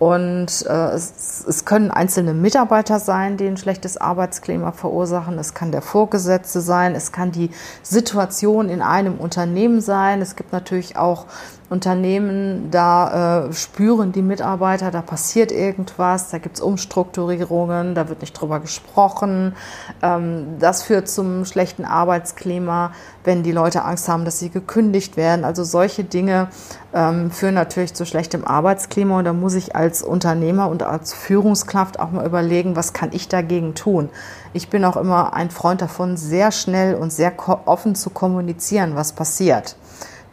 Und 0.03 0.67
äh, 0.67 0.89
es, 0.95 1.45
es 1.47 1.65
können 1.65 1.93
einzelne 1.93 2.35
Mitarbeiter 2.35 2.99
sein, 2.99 3.37
die 3.37 3.47
ein 3.47 3.57
schlechtes 3.57 3.97
Arbeitsklima 3.97 4.73
verursachen. 4.73 5.39
Es 5.39 5.55
kann 5.55 5.71
der 5.71 5.81
Vorgesetzte 5.81 6.61
sein. 6.61 6.97
Es 6.97 7.13
kann 7.13 7.31
die 7.31 7.51
Situation 7.85 8.69
in 8.69 8.83
einem 8.83 9.19
Unternehmen 9.19 9.81
sein. 9.81 10.21
Es 10.21 10.35
gibt 10.35 10.51
natürlich 10.51 10.97
auch 10.97 11.27
Unternehmen, 11.73 12.71
da 12.71 13.47
äh, 13.47 13.53
spüren 13.55 14.13
die 14.13 14.21
Mitarbeiter, 14.21 14.91
da 14.91 15.01
passiert 15.01 15.51
irgendwas, 15.51 16.29
da 16.29 16.37
gibt 16.37 16.57
es 16.57 16.61
Umstrukturierungen, 16.61 17.95
da 17.95 18.11
wird 18.11 18.21
nicht 18.21 18.35
drüber 18.35 18.61
gesprochen. 18.61 19.57
Ähm, 20.03 20.59
das 20.59 20.83
führt 20.83 21.09
zum 21.09 21.47
schlechten 21.47 21.87
Arbeitsklima, 21.87 22.93
wenn 23.25 23.43
die 23.43 23.53
Leute 23.53 23.85
Angst 23.85 24.07
haben, 24.11 24.27
dass 24.27 24.39
sie 24.39 24.51
gekündigt 24.51 25.17
werden. 25.17 25.47
Also 25.47 25.65
solche 25.65 26.05
Dinge 26.05 26.49
ähm, 26.93 27.31
führen 27.31 27.55
natürlich 27.55 27.95
zu 27.95 28.05
schlechtem 28.05 28.45
Arbeitsklima 28.45 29.19
und 29.19 29.25
da 29.25 29.33
muss 29.33 29.55
ich 29.55 29.75
als 29.75 30.03
Unternehmer 30.03 30.69
und 30.69 30.83
als 30.83 31.15
Führungskraft 31.15 31.99
auch 31.99 32.11
mal 32.11 32.27
überlegen, 32.27 32.77
was 32.77 32.93
kann 32.93 33.09
ich 33.13 33.29
dagegen 33.29 33.75
tun. 33.75 34.11
Ich 34.53 34.69
bin 34.69 34.85
auch 34.85 34.99
immer 34.99 35.33
ein 35.33 35.51
Freund 35.51 35.81
davon, 35.81 36.19
sehr 36.19 36.53
schnell 36.53 36.97
und 36.97 37.11
sehr 37.11 37.33
offen 37.65 37.95
zu 37.95 38.11
kommunizieren, 38.11 38.95
was 38.95 39.15
passiert. 39.15 39.77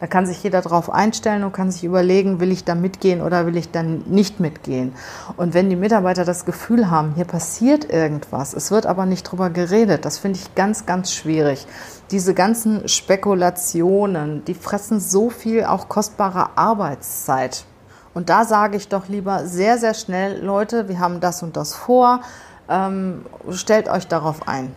Da 0.00 0.06
kann 0.06 0.24
sich 0.24 0.42
jeder 0.42 0.62
darauf 0.62 0.90
einstellen 0.90 1.44
und 1.44 1.52
kann 1.52 1.70
sich 1.70 1.84
überlegen, 1.84 2.40
will 2.40 2.50
ich 2.50 2.64
da 2.64 2.74
mitgehen 2.74 3.20
oder 3.20 3.44
will 3.44 3.56
ich 3.58 3.70
dann 3.70 4.02
nicht 4.06 4.40
mitgehen. 4.40 4.94
Und 5.36 5.52
wenn 5.52 5.68
die 5.68 5.76
Mitarbeiter 5.76 6.24
das 6.24 6.46
Gefühl 6.46 6.90
haben, 6.90 7.12
hier 7.14 7.26
passiert 7.26 7.92
irgendwas, 7.92 8.54
es 8.54 8.70
wird 8.70 8.86
aber 8.86 9.04
nicht 9.04 9.24
drüber 9.24 9.50
geredet, 9.50 10.06
das 10.06 10.18
finde 10.18 10.38
ich 10.38 10.54
ganz, 10.54 10.86
ganz 10.86 11.12
schwierig. 11.12 11.66
Diese 12.10 12.32
ganzen 12.32 12.88
Spekulationen, 12.88 14.42
die 14.46 14.54
fressen 14.54 15.00
so 15.00 15.28
viel 15.28 15.64
auch 15.64 15.90
kostbare 15.90 16.56
Arbeitszeit. 16.56 17.66
Und 18.14 18.30
da 18.30 18.44
sage 18.44 18.78
ich 18.78 18.88
doch 18.88 19.08
lieber 19.08 19.46
sehr, 19.46 19.76
sehr 19.76 19.94
schnell, 19.94 20.42
Leute, 20.42 20.88
wir 20.88 20.98
haben 20.98 21.20
das 21.20 21.42
und 21.42 21.56
das 21.56 21.74
vor, 21.74 22.22
ähm, 22.70 23.26
stellt 23.50 23.88
euch 23.88 24.06
darauf 24.06 24.48
ein. 24.48 24.74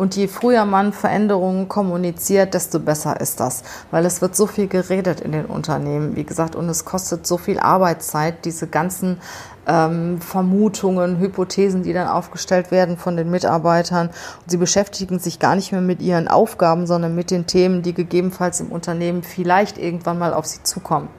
Und 0.00 0.16
je 0.16 0.28
früher 0.28 0.64
man 0.64 0.94
Veränderungen 0.94 1.68
kommuniziert, 1.68 2.54
desto 2.54 2.80
besser 2.80 3.20
ist 3.20 3.38
das, 3.38 3.62
weil 3.90 4.06
es 4.06 4.22
wird 4.22 4.34
so 4.34 4.46
viel 4.46 4.66
geredet 4.66 5.20
in 5.20 5.32
den 5.32 5.44
Unternehmen, 5.44 6.16
wie 6.16 6.24
gesagt, 6.24 6.56
und 6.56 6.70
es 6.70 6.86
kostet 6.86 7.26
so 7.26 7.36
viel 7.36 7.58
Arbeitszeit, 7.58 8.46
diese 8.46 8.66
ganzen 8.66 9.18
ähm, 9.66 10.18
Vermutungen, 10.22 11.18
Hypothesen, 11.18 11.82
die 11.82 11.92
dann 11.92 12.08
aufgestellt 12.08 12.70
werden 12.70 12.96
von 12.96 13.18
den 13.18 13.30
Mitarbeitern. 13.30 14.06
Und 14.06 14.50
sie 14.50 14.56
beschäftigen 14.56 15.18
sich 15.18 15.38
gar 15.38 15.54
nicht 15.54 15.70
mehr 15.70 15.82
mit 15.82 16.00
ihren 16.00 16.28
Aufgaben, 16.28 16.86
sondern 16.86 17.14
mit 17.14 17.30
den 17.30 17.46
Themen, 17.46 17.82
die 17.82 17.92
gegebenenfalls 17.92 18.58
im 18.60 18.72
Unternehmen 18.72 19.22
vielleicht 19.22 19.76
irgendwann 19.76 20.18
mal 20.18 20.32
auf 20.32 20.46
sie 20.46 20.62
zukommen 20.62 21.10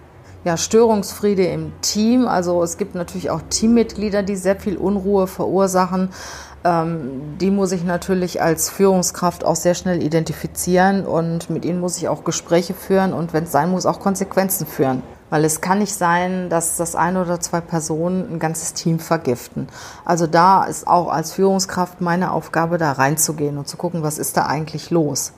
ja, 0.43 0.57
Störungsfriede 0.57 1.45
im 1.45 1.71
Team. 1.81 2.27
Also 2.27 2.63
es 2.63 2.77
gibt 2.77 2.95
natürlich 2.95 3.29
auch 3.29 3.41
Teammitglieder, 3.50 4.24
die 4.24 4.36
sehr 4.36 4.55
viel 4.55 4.77
Unruhe 4.77 5.27
verursachen. 5.27 6.10
Ähm, 6.63 7.38
die 7.39 7.51
muss 7.51 7.71
ich 7.71 7.83
natürlich 7.83 8.41
als 8.41 8.69
Führungskraft 8.69 9.43
auch 9.43 9.55
sehr 9.55 9.74
schnell 9.74 10.03
identifizieren 10.03 11.05
und 11.05 11.50
mit 11.50 11.65
ihnen 11.65 11.79
muss 11.79 11.98
ich 11.98 12.07
auch 12.07 12.24
Gespräche 12.24 12.74
führen 12.74 13.13
und 13.13 13.33
wenn 13.33 13.45
es 13.45 13.51
sein 13.51 13.71
muss, 13.71 13.86
auch 13.86 14.00
Konsequenzen 14.00 14.67
führen. 14.67 15.01
Weil 15.31 15.45
es 15.45 15.62
kann 15.62 15.79
nicht 15.79 15.95
sein, 15.95 16.50
dass 16.50 16.75
das 16.75 16.93
eine 16.93 17.21
oder 17.21 17.39
zwei 17.39 17.62
Personen 17.62 18.33
ein 18.33 18.39
ganzes 18.39 18.74
Team 18.74 19.00
vergiften. 19.00 19.69
Also 20.03 20.27
da 20.27 20.65
ist 20.65 20.88
auch 20.88 21.07
als 21.10 21.31
Führungskraft 21.33 22.01
meine 22.01 22.31
Aufgabe, 22.31 22.77
da 22.77 22.91
reinzugehen 22.91 23.57
und 23.57 23.67
zu 23.67 23.77
gucken, 23.77 24.03
was 24.03 24.17
ist 24.17 24.36
da 24.36 24.45
eigentlich 24.45 24.89
los. 24.91 25.31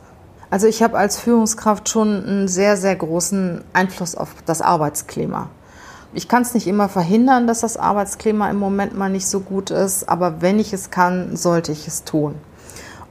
Also 0.54 0.68
ich 0.68 0.84
habe 0.84 1.00
als 1.00 1.18
Führungskraft 1.18 1.90
schon 1.90 2.28
einen 2.28 2.48
sehr, 2.48 2.78
sehr 2.78 2.96
großen 2.96 3.64
Einfluss 3.74 4.14
auf 4.14 4.36
das 4.46 4.62
Arbeitsklima. 4.62 5.50
Ich 6.14 6.28
kann 6.28 6.44
es 6.44 6.54
nicht 6.54 6.68
immer 6.68 6.90
verhindern, 6.90 7.48
dass 7.48 7.62
das 7.62 7.76
Arbeitsklima 7.76 8.52
im 8.52 8.58
Moment 8.58 8.96
mal 8.96 9.10
nicht 9.10 9.26
so 9.26 9.40
gut 9.40 9.72
ist, 9.72 10.08
aber 10.08 10.44
wenn 10.44 10.60
ich 10.60 10.72
es 10.72 10.92
kann, 10.92 11.36
sollte 11.36 11.72
ich 11.72 11.88
es 11.88 12.04
tun. 12.04 12.36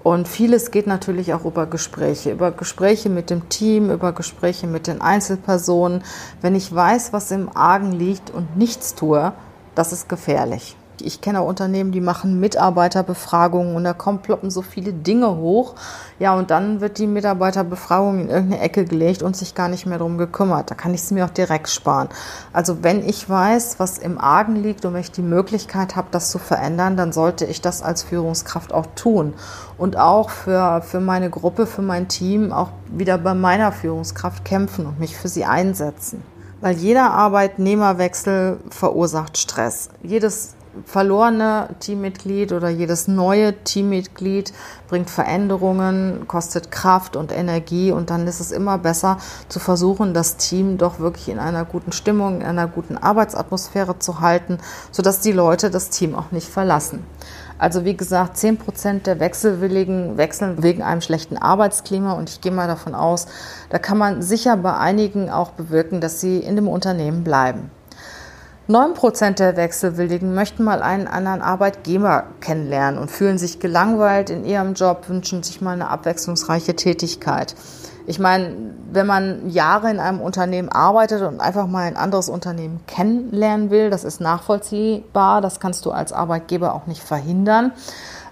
Und 0.05 0.29
vieles 0.29 0.71
geht 0.71 0.87
natürlich 0.87 1.35
auch 1.35 1.45
über 1.45 1.67
Gespräche, 1.67 2.31
über 2.31 2.53
Gespräche 2.53 3.09
mit 3.09 3.29
dem 3.29 3.49
Team, 3.49 3.91
über 3.91 4.13
Gespräche 4.13 4.69
mit 4.69 4.87
den 4.87 5.01
Einzelpersonen. 5.01 6.05
Wenn 6.43 6.55
ich 6.55 6.73
weiß, 6.73 7.13
was 7.13 7.33
im 7.33 7.49
Argen 7.57 7.91
liegt 7.91 8.31
und 8.31 8.57
nichts 8.57 8.95
tue, 8.95 9.33
das 9.75 9.93
ist 9.93 10.09
gefährlich. 10.09 10.77
Ich 11.01 11.21
kenne 11.21 11.41
auch 11.41 11.49
Unternehmen, 11.49 11.93
die 11.93 12.01
machen 12.01 12.39
Mitarbeiterbefragungen 12.39 13.75
und 13.75 13.85
da 13.85 13.93
kommen 13.93 14.21
ploppen 14.21 14.51
so 14.51 14.63
viele 14.63 14.93
Dinge 14.93 15.37
hoch. 15.37 15.75
Ja, 16.19 16.35
und 16.35 16.51
dann 16.51 16.81
wird 16.81 16.99
die 16.99 17.07
Mitarbeiterbefragung 17.07 18.21
in 18.21 18.29
irgendeine 18.29 18.63
Ecke 18.63 18.85
gelegt 18.85 19.23
und 19.23 19.37
sich 19.37 19.55
gar 19.55 19.69
nicht 19.69 19.87
mehr 19.87 19.99
darum 19.99 20.19
gekümmert. 20.19 20.71
Da 20.71 20.75
kann 20.75 20.95
ich 20.95 21.01
es 21.01 21.11
mir 21.11 21.25
auch 21.25 21.31
direkt 21.31 21.69
sparen. 21.69 22.09
Also 22.53 22.83
wenn 22.83 23.07
ich 23.09 23.29
weiß, 23.29 23.79
was 23.79 23.99
im 23.99 24.19
Argen 24.19 24.57
liegt 24.57 24.85
und 24.85 24.95
wenn 24.95 25.01
ich 25.01 25.11
die 25.11 25.23
Möglichkeit 25.23 25.97
habe, 25.97 26.09
das 26.11 26.31
zu 26.31 26.39
verändern, 26.39 26.97
dann 26.97 27.13
sollte 27.13 27.45
ich 27.45 27.61
das 27.61 27.83
als 27.83 28.03
Führungskraft 28.03 28.73
auch 28.73 28.87
tun. 28.95 29.35
Und 29.79 29.97
auch 29.97 30.31
für, 30.31 30.83
für 30.83 31.01
meine 31.01 31.31
Gruppe, 31.31 31.67
für 31.67 31.83
mein 31.83 32.09
Team, 32.09 32.53
auch 32.53 32.69
wieder 32.89 33.19
bei 33.19 33.35
meiner 33.35 33.73
Führungskraft 33.73 34.45
kämpfen 34.45 34.87
und 34.87 35.01
mich 35.01 35.17
für 35.17 35.29
sie 35.29 35.45
einsetzen. 35.45 36.23
Weil 36.61 36.77
jeder 36.77 37.11
Arbeitnehmerwechsel 37.11 38.59
verursacht 38.71 39.37
Stress. 39.37 39.89
Jedes 40.03 40.55
verlorene 40.85 41.69
Teammitglied 41.81 42.53
oder 42.53 42.69
jedes 42.69 43.09
neue 43.09 43.55
Teammitglied 43.65 44.53
bringt 44.89 45.11
Veränderungen, 45.11 46.27
kostet 46.29 46.71
Kraft 46.71 47.17
und 47.17 47.33
Energie 47.33 47.93
und 47.93 48.11
dann 48.11 48.27
ist 48.27 48.41
es 48.41 48.53
immer 48.53 48.79
besser 48.79 49.19
zu 49.49 49.61
versuchen, 49.61 50.15
das 50.15 50.37
Team 50.37 50.79
doch 50.79 50.99
wirklich 50.99 51.29
in 51.29 51.39
einer 51.39 51.65
guten 51.65 51.93
Stimmung, 51.93 52.41
in 52.41 52.47
einer 52.47 52.67
guten 52.67 52.97
Arbeitsatmosphäre 52.97 53.99
zu 53.99 54.21
halten, 54.21 54.59
sodass 54.91 55.21
die 55.21 55.33
Leute 55.33 55.71
das 55.71 55.91
Team 55.91 56.15
auch 56.15 56.31
nicht 56.31 56.49
verlassen. 56.49 57.05
Also 57.59 57.85
wie 57.85 57.97
gesagt, 57.97 58.39
10 58.39 58.57
Prozent 58.57 59.07
der 59.07 59.21
Wechselwilligen 59.21 60.17
wechseln 60.17 60.63
wegen 60.65 60.83
einem 60.83 61.01
schlechten 61.01 61.37
Arbeitsklima 61.37 62.13
und 62.15 62.29
ich 62.29 62.41
gehe 62.41 62.51
mal 62.51 62.67
davon 62.67 62.95
aus, 62.95 63.27
da 63.71 63.79
kann 63.79 63.99
man 63.99 64.21
sicher 64.21 64.57
bei 64.57 64.77
einigen 64.77 65.31
auch 65.31 65.51
bewirken, 65.51 66.01
dass 66.01 66.21
sie 66.21 66.39
in 66.39 66.57
dem 66.57 66.67
Unternehmen 66.67 67.23
bleiben. 67.23 67.71
9% 68.69 69.35
der 69.35 69.57
Wechselwilligen 69.57 70.35
möchten 70.35 70.63
mal 70.63 70.83
einen 70.83 71.09
anderen 71.09 71.43
Arbeitgeber 71.43 72.29
kennenlernen 72.41 73.01
und 73.01 73.11
fühlen 73.11 73.37
sich 73.37 73.59
gelangweilt 73.59 74.31
in 74.31 74.45
ihrem 74.45 74.75
Job, 74.75 75.09
wünschen 75.09 75.43
sich 75.43 75.61
mal 75.61 75.73
eine 75.73 75.89
abwechslungsreiche 75.89 76.77
Tätigkeit. 76.77 77.57
Ich 78.07 78.19
meine, 78.19 78.55
wenn 78.93 79.07
man 79.07 79.51
Jahre 79.51 79.91
in 79.91 80.01
einem 80.01 80.21
Unternehmen 80.21 80.69
arbeitet 80.69 81.23
und 81.23 81.41
einfach 81.41 81.67
mal 81.67 81.87
ein 81.87 81.97
anderes 81.97 82.29
Unternehmen 82.29 82.81
kennenlernen 82.87 83.71
will, 83.71 83.91
das 83.91 84.05
ist 84.05 84.21
nachvollziehbar, 84.21 85.41
das 85.41 85.61
kannst 85.61 85.85
du 85.87 85.91
als 85.91 86.13
Arbeitgeber 86.13 86.75
auch 86.75 86.87
nicht 86.87 87.03
verhindern. 87.03 87.73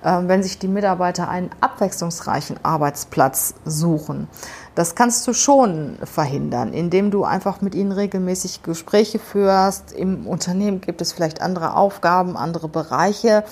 Ähm, 0.03 0.29
wenn 0.29 0.43
sich 0.43 0.59
die 0.59 0.69
Mitarbeiter 0.69 1.29
einen 1.29 1.51
abwechslungsreichen 1.61 2.59
Arbeitsplatz 2.63 3.55
suchen. 3.67 4.29
Das 4.75 4.95
kannst 4.95 5.27
du 5.27 5.35
schon 5.35 5.99
verhindern, 6.05 6.73
indem 6.73 7.11
du 7.11 7.25
einfach 7.25 7.61
mit 7.61 7.75
ihnen 7.75 7.93
regelmäßig 7.93 8.63
Gespräche 8.63 9.19
führst. 9.19 9.93
Im 9.93 10.27
Unternehmen 10.27 10.81
gibt 10.81 11.03
es 11.03 11.13
vielleicht 11.13 11.43
andere 11.43 11.77
Aufgaben, 11.77 12.37
andere 12.39 12.69
Bereiche 12.69 13.45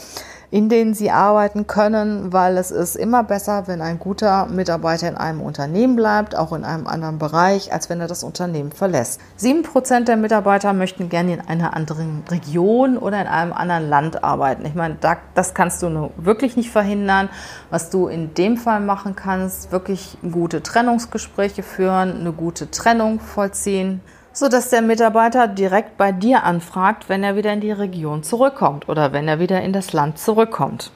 in 0.50 0.68
denen 0.68 0.94
sie 0.94 1.10
arbeiten 1.10 1.66
können, 1.66 2.32
weil 2.32 2.56
es 2.56 2.70
ist 2.70 2.96
immer 2.96 3.22
besser, 3.22 3.66
wenn 3.66 3.82
ein 3.82 3.98
guter 3.98 4.46
Mitarbeiter 4.46 5.08
in 5.08 5.16
einem 5.16 5.42
Unternehmen 5.42 5.94
bleibt, 5.94 6.34
auch 6.34 6.52
in 6.52 6.64
einem 6.64 6.86
anderen 6.86 7.18
Bereich, 7.18 7.72
als 7.72 7.90
wenn 7.90 8.00
er 8.00 8.06
das 8.06 8.24
Unternehmen 8.24 8.72
verlässt. 8.72 9.20
Sieben 9.36 9.62
Prozent 9.62 10.08
der 10.08 10.16
Mitarbeiter 10.16 10.72
möchten 10.72 11.10
gerne 11.10 11.34
in 11.34 11.40
einer 11.42 11.76
anderen 11.76 12.24
Region 12.30 12.96
oder 12.96 13.20
in 13.20 13.26
einem 13.26 13.52
anderen 13.52 13.88
Land 13.90 14.24
arbeiten. 14.24 14.64
Ich 14.64 14.74
meine, 14.74 14.96
das 15.34 15.52
kannst 15.52 15.82
du 15.82 16.10
wirklich 16.16 16.56
nicht 16.56 16.70
verhindern. 16.70 17.28
Was 17.68 17.90
du 17.90 18.08
in 18.08 18.32
dem 18.32 18.56
Fall 18.56 18.80
machen 18.80 19.16
kannst, 19.16 19.70
wirklich 19.70 20.16
gute 20.32 20.62
Trennungsgespräche 20.62 21.62
führen, 21.62 22.20
eine 22.20 22.32
gute 22.32 22.70
Trennung 22.70 23.20
vollziehen 23.20 24.00
sodass 24.32 24.70
der 24.70 24.82
Mitarbeiter 24.82 25.48
direkt 25.48 25.96
bei 25.96 26.12
dir 26.12 26.44
anfragt, 26.44 27.08
wenn 27.08 27.22
er 27.22 27.36
wieder 27.36 27.52
in 27.52 27.60
die 27.60 27.72
Region 27.72 28.22
zurückkommt 28.22 28.88
oder 28.88 29.12
wenn 29.12 29.28
er 29.28 29.38
wieder 29.38 29.62
in 29.62 29.72
das 29.72 29.92
Land 29.92 30.18
zurückkommt. 30.18 30.90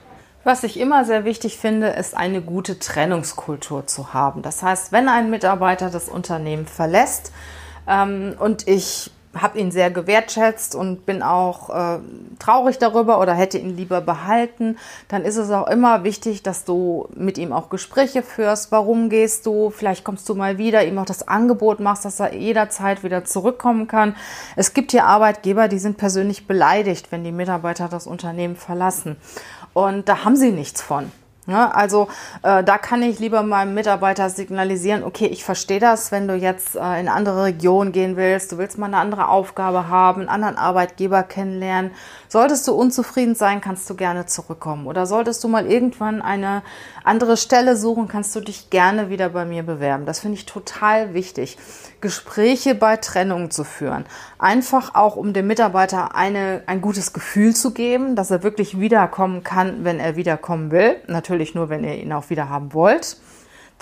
Was 0.44 0.64
ich 0.64 0.78
immer 0.78 1.04
sehr 1.04 1.24
wichtig 1.24 1.56
finde, 1.56 1.88
ist 1.88 2.16
eine 2.16 2.42
gute 2.42 2.80
Trennungskultur 2.80 3.86
zu 3.86 4.12
haben. 4.12 4.42
Das 4.42 4.62
heißt, 4.62 4.90
wenn 4.90 5.08
ein 5.08 5.30
Mitarbeiter 5.30 5.88
das 5.88 6.08
Unternehmen 6.08 6.66
verlässt 6.66 7.32
ähm, 7.86 8.34
und 8.38 8.66
ich 8.66 9.11
habe 9.34 9.58
ihn 9.58 9.70
sehr 9.70 9.90
gewertschätzt 9.90 10.74
und 10.74 11.06
bin 11.06 11.22
auch 11.22 11.70
äh, 11.70 11.98
traurig 12.38 12.78
darüber 12.78 13.20
oder 13.20 13.34
hätte 13.34 13.58
ihn 13.58 13.76
lieber 13.76 14.00
behalten, 14.00 14.76
dann 15.08 15.24
ist 15.24 15.36
es 15.36 15.50
auch 15.50 15.68
immer 15.68 16.04
wichtig, 16.04 16.42
dass 16.42 16.64
du 16.64 17.08
mit 17.14 17.38
ihm 17.38 17.52
auch 17.52 17.70
Gespräche 17.70 18.22
führst. 18.22 18.72
Warum 18.72 19.08
gehst 19.08 19.46
du? 19.46 19.70
Vielleicht 19.70 20.04
kommst 20.04 20.28
du 20.28 20.34
mal 20.34 20.58
wieder, 20.58 20.84
ihm 20.84 20.98
auch 20.98 21.06
das 21.06 21.26
Angebot 21.26 21.80
machst, 21.80 22.04
dass 22.04 22.20
er 22.20 22.34
jederzeit 22.34 23.04
wieder 23.04 23.24
zurückkommen 23.24 23.86
kann. 23.86 24.16
Es 24.56 24.74
gibt 24.74 24.90
hier 24.90 25.04
Arbeitgeber, 25.04 25.68
die 25.68 25.78
sind 25.78 25.96
persönlich 25.96 26.46
beleidigt, 26.46 27.10
wenn 27.10 27.24
die 27.24 27.32
Mitarbeiter 27.32 27.88
das 27.88 28.06
Unternehmen 28.06 28.56
verlassen. 28.56 29.16
Und 29.72 30.08
da 30.08 30.24
haben 30.24 30.36
sie 30.36 30.52
nichts 30.52 30.82
von. 30.82 31.10
Ja, 31.48 31.72
also 31.72 32.06
äh, 32.44 32.62
da 32.62 32.78
kann 32.78 33.02
ich 33.02 33.18
lieber 33.18 33.42
meinem 33.42 33.74
Mitarbeiter 33.74 34.30
signalisieren, 34.30 35.02
okay, 35.02 35.26
ich 35.26 35.42
verstehe 35.42 35.80
das, 35.80 36.12
wenn 36.12 36.28
du 36.28 36.36
jetzt 36.36 36.76
äh, 36.76 37.00
in 37.00 37.08
andere 37.08 37.42
Region 37.42 37.90
gehen 37.90 38.16
willst, 38.16 38.52
du 38.52 38.58
willst 38.58 38.78
mal 38.78 38.86
eine 38.86 38.98
andere 38.98 39.26
Aufgabe 39.26 39.88
haben, 39.88 40.20
einen 40.20 40.28
anderen 40.28 40.56
Arbeitgeber 40.56 41.24
kennenlernen. 41.24 41.90
Solltest 42.28 42.68
du 42.68 42.74
unzufrieden 42.74 43.34
sein, 43.34 43.60
kannst 43.60 43.90
du 43.90 43.96
gerne 43.96 44.26
zurückkommen. 44.26 44.86
Oder 44.86 45.04
solltest 45.04 45.42
du 45.42 45.48
mal 45.48 45.66
irgendwann 45.66 46.22
eine 46.22 46.62
andere 47.02 47.36
Stelle 47.36 47.76
suchen, 47.76 48.06
kannst 48.06 48.36
du 48.36 48.40
dich 48.40 48.70
gerne 48.70 49.10
wieder 49.10 49.30
bei 49.30 49.44
mir 49.44 49.64
bewerben. 49.64 50.06
Das 50.06 50.20
finde 50.20 50.38
ich 50.38 50.46
total 50.46 51.12
wichtig, 51.12 51.58
Gespräche 52.00 52.76
bei 52.76 52.96
Trennungen 52.96 53.50
zu 53.50 53.64
führen. 53.64 54.04
Einfach 54.38 54.94
auch, 54.94 55.16
um 55.16 55.32
dem 55.32 55.48
Mitarbeiter 55.48 56.14
eine, 56.14 56.62
ein 56.66 56.80
gutes 56.80 57.12
Gefühl 57.12 57.54
zu 57.54 57.72
geben, 57.72 58.14
dass 58.14 58.30
er 58.30 58.44
wirklich 58.44 58.78
wiederkommen 58.78 59.42
kann, 59.42 59.84
wenn 59.84 59.98
er 59.98 60.14
wiederkommen 60.14 60.70
will. 60.70 60.96
Natürlich 61.08 61.31
nur, 61.54 61.68
wenn 61.68 61.84
ihr 61.84 61.96
ihn 61.96 62.12
auch 62.12 62.30
wieder 62.30 62.48
haben 62.48 62.72
wollt 62.74 63.16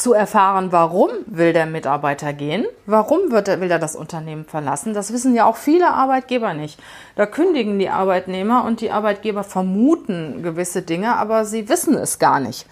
zu 0.01 0.15
erfahren, 0.15 0.73
warum 0.73 1.11
will 1.27 1.53
der 1.53 1.67
Mitarbeiter 1.67 2.33
gehen, 2.33 2.65
warum 2.87 3.31
wird 3.31 3.49
er, 3.49 3.61
will 3.61 3.71
er 3.71 3.79
das 3.79 3.95
Unternehmen 3.95 4.47
verlassen. 4.47 4.95
Das 4.95 5.13
wissen 5.13 5.35
ja 5.35 5.45
auch 5.45 5.57
viele 5.57 5.91
Arbeitgeber 5.93 6.55
nicht. 6.55 6.81
Da 7.17 7.27
kündigen 7.27 7.79
die 7.79 7.91
Arbeitnehmer 7.91 8.65
und 8.65 8.81
die 8.81 8.91
Arbeitgeber 8.91 9.45
vermuten 9.45 10.43
gewisse 10.43 10.83
Dinge, 10.83 11.17
aber 11.17 11.45
sie 11.45 11.69
wissen 11.69 11.95
es 11.97 12.19
gar 12.19 12.41
nicht. 12.41 12.67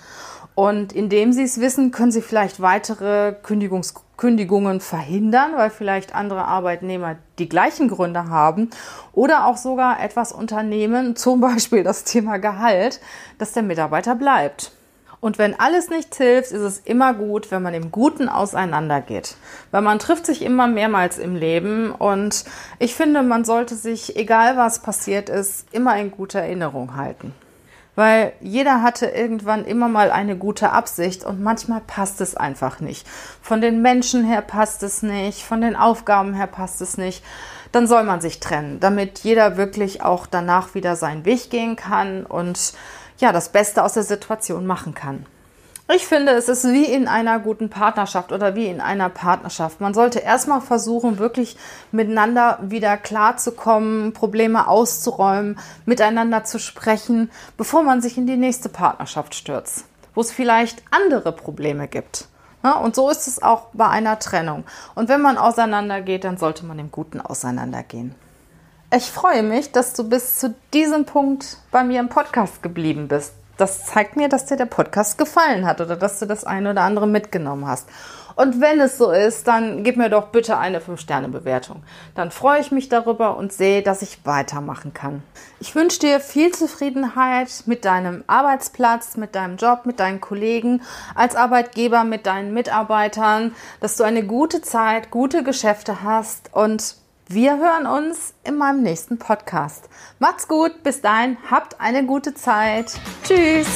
Und 0.58 0.92
indem 0.92 1.32
sie 1.32 1.44
es 1.44 1.60
wissen, 1.60 1.92
können 1.92 2.10
sie 2.10 2.20
vielleicht 2.20 2.60
weitere 2.60 3.32
Kündigungs 3.44 3.94
Kündigungen 4.16 4.80
verhindern, 4.80 5.52
weil 5.54 5.70
vielleicht 5.70 6.16
andere 6.16 6.46
Arbeitnehmer 6.46 7.14
die 7.38 7.48
gleichen 7.48 7.86
Gründe 7.86 8.28
haben 8.28 8.68
oder 9.12 9.46
auch 9.46 9.56
sogar 9.56 10.02
etwas 10.02 10.32
unternehmen, 10.32 11.14
zum 11.14 11.40
Beispiel 11.40 11.84
das 11.84 12.02
Thema 12.02 12.38
Gehalt, 12.38 13.00
dass 13.38 13.52
der 13.52 13.62
Mitarbeiter 13.62 14.16
bleibt. 14.16 14.72
Und 15.20 15.38
wenn 15.38 15.54
alles 15.60 15.90
nichts 15.90 16.16
hilft, 16.16 16.50
ist 16.50 16.62
es 16.62 16.80
immer 16.80 17.14
gut, 17.14 17.52
wenn 17.52 17.62
man 17.62 17.74
im 17.74 17.92
Guten 17.92 18.28
auseinandergeht. 18.28 19.36
Weil 19.70 19.82
man 19.82 20.00
trifft 20.00 20.26
sich 20.26 20.42
immer 20.42 20.66
mehrmals 20.66 21.18
im 21.18 21.36
Leben 21.36 21.92
und 21.92 22.44
ich 22.80 22.96
finde, 22.96 23.22
man 23.22 23.44
sollte 23.44 23.76
sich, 23.76 24.16
egal 24.16 24.56
was 24.56 24.82
passiert 24.82 25.28
ist, 25.28 25.72
immer 25.72 25.96
in 25.98 26.10
guter 26.10 26.40
Erinnerung 26.40 26.96
halten 26.96 27.32
weil 27.98 28.32
jeder 28.40 28.80
hatte 28.84 29.06
irgendwann 29.06 29.64
immer 29.64 29.88
mal 29.88 30.12
eine 30.12 30.36
gute 30.36 30.70
Absicht 30.70 31.24
und 31.24 31.42
manchmal 31.42 31.80
passt 31.80 32.20
es 32.20 32.36
einfach 32.36 32.78
nicht. 32.78 33.04
Von 33.42 33.60
den 33.60 33.82
Menschen 33.82 34.24
her 34.24 34.40
passt 34.40 34.84
es 34.84 35.02
nicht, 35.02 35.42
von 35.42 35.60
den 35.60 35.74
Aufgaben 35.74 36.32
her 36.32 36.46
passt 36.46 36.80
es 36.80 36.96
nicht. 36.96 37.24
Dann 37.72 37.88
soll 37.88 38.04
man 38.04 38.20
sich 38.20 38.38
trennen, 38.38 38.78
damit 38.78 39.18
jeder 39.24 39.56
wirklich 39.56 40.00
auch 40.00 40.28
danach 40.28 40.76
wieder 40.76 40.94
seinen 40.94 41.24
Weg 41.24 41.50
gehen 41.50 41.74
kann 41.74 42.24
und 42.24 42.72
ja, 43.18 43.32
das 43.32 43.48
Beste 43.48 43.82
aus 43.82 43.94
der 43.94 44.04
Situation 44.04 44.64
machen 44.64 44.94
kann. 44.94 45.26
Ich 45.90 46.06
finde, 46.06 46.32
es 46.32 46.50
ist 46.50 46.64
wie 46.64 46.84
in 46.84 47.08
einer 47.08 47.38
guten 47.38 47.70
Partnerschaft 47.70 48.30
oder 48.30 48.54
wie 48.54 48.66
in 48.66 48.82
einer 48.82 49.08
Partnerschaft. 49.08 49.80
Man 49.80 49.94
sollte 49.94 50.18
erstmal 50.18 50.60
versuchen, 50.60 51.18
wirklich 51.18 51.56
miteinander 51.92 52.58
wieder 52.60 52.98
klarzukommen, 52.98 54.12
Probleme 54.12 54.68
auszuräumen, 54.68 55.58
miteinander 55.86 56.44
zu 56.44 56.58
sprechen, 56.58 57.30
bevor 57.56 57.84
man 57.84 58.02
sich 58.02 58.18
in 58.18 58.26
die 58.26 58.36
nächste 58.36 58.68
Partnerschaft 58.68 59.34
stürzt, 59.34 59.86
wo 60.14 60.20
es 60.20 60.30
vielleicht 60.30 60.82
andere 60.90 61.32
Probleme 61.32 61.88
gibt. 61.88 62.28
Und 62.82 62.94
so 62.94 63.08
ist 63.08 63.26
es 63.26 63.42
auch 63.42 63.68
bei 63.72 63.88
einer 63.88 64.18
Trennung. 64.18 64.64
Und 64.94 65.08
wenn 65.08 65.22
man 65.22 65.38
auseinandergeht, 65.38 66.24
dann 66.24 66.36
sollte 66.36 66.66
man 66.66 66.78
im 66.78 66.90
Guten 66.90 67.18
auseinandergehen. 67.18 68.14
Ich 68.94 69.10
freue 69.10 69.42
mich, 69.42 69.72
dass 69.72 69.94
du 69.94 70.06
bis 70.06 70.36
zu 70.36 70.54
diesem 70.74 71.06
Punkt 71.06 71.56
bei 71.70 71.82
mir 71.82 72.00
im 72.00 72.10
Podcast 72.10 72.62
geblieben 72.62 73.08
bist 73.08 73.32
das 73.58 73.84
zeigt 73.84 74.16
mir, 74.16 74.28
dass 74.28 74.46
dir 74.46 74.56
der 74.56 74.66
Podcast 74.66 75.18
gefallen 75.18 75.66
hat 75.66 75.80
oder 75.80 75.96
dass 75.96 76.18
du 76.18 76.26
das 76.26 76.44
eine 76.44 76.70
oder 76.70 76.82
andere 76.82 77.06
mitgenommen 77.06 77.66
hast. 77.66 77.88
Und 78.38 78.60
wenn 78.60 78.78
es 78.78 78.96
so 78.98 79.10
ist, 79.10 79.48
dann 79.48 79.82
gib 79.82 79.96
mir 79.96 80.10
doch 80.10 80.28
bitte 80.28 80.58
eine 80.58 80.78
5-Sterne-Bewertung. 80.78 81.82
Dann 82.14 82.30
freue 82.30 82.60
ich 82.60 82.70
mich 82.70 82.88
darüber 82.88 83.36
und 83.36 83.52
sehe, 83.52 83.82
dass 83.82 84.00
ich 84.00 84.24
weitermachen 84.24 84.94
kann. 84.94 85.24
Ich 85.58 85.74
wünsche 85.74 85.98
dir 85.98 86.20
viel 86.20 86.52
Zufriedenheit 86.52 87.64
mit 87.66 87.84
deinem 87.84 88.22
Arbeitsplatz, 88.28 89.16
mit 89.16 89.34
deinem 89.34 89.56
Job, 89.56 89.86
mit 89.86 89.98
deinen 89.98 90.20
Kollegen, 90.20 90.82
als 91.16 91.34
Arbeitgeber, 91.34 92.04
mit 92.04 92.26
deinen 92.26 92.54
Mitarbeitern, 92.54 93.56
dass 93.80 93.96
du 93.96 94.04
eine 94.04 94.24
gute 94.24 94.62
Zeit, 94.62 95.10
gute 95.10 95.42
Geschäfte 95.42 96.04
hast 96.04 96.54
und 96.54 96.94
wir 97.30 97.58
hören 97.58 97.86
uns 97.86 98.32
in 98.42 98.56
meinem 98.56 98.82
nächsten 98.82 99.18
Podcast. 99.18 99.90
Macht's 100.18 100.48
gut, 100.48 100.82
bis 100.82 101.02
dahin, 101.02 101.36
habt 101.50 101.78
eine 101.78 102.06
gute 102.06 102.32
Zeit. 102.32 102.98
Tschüss. 103.22 103.68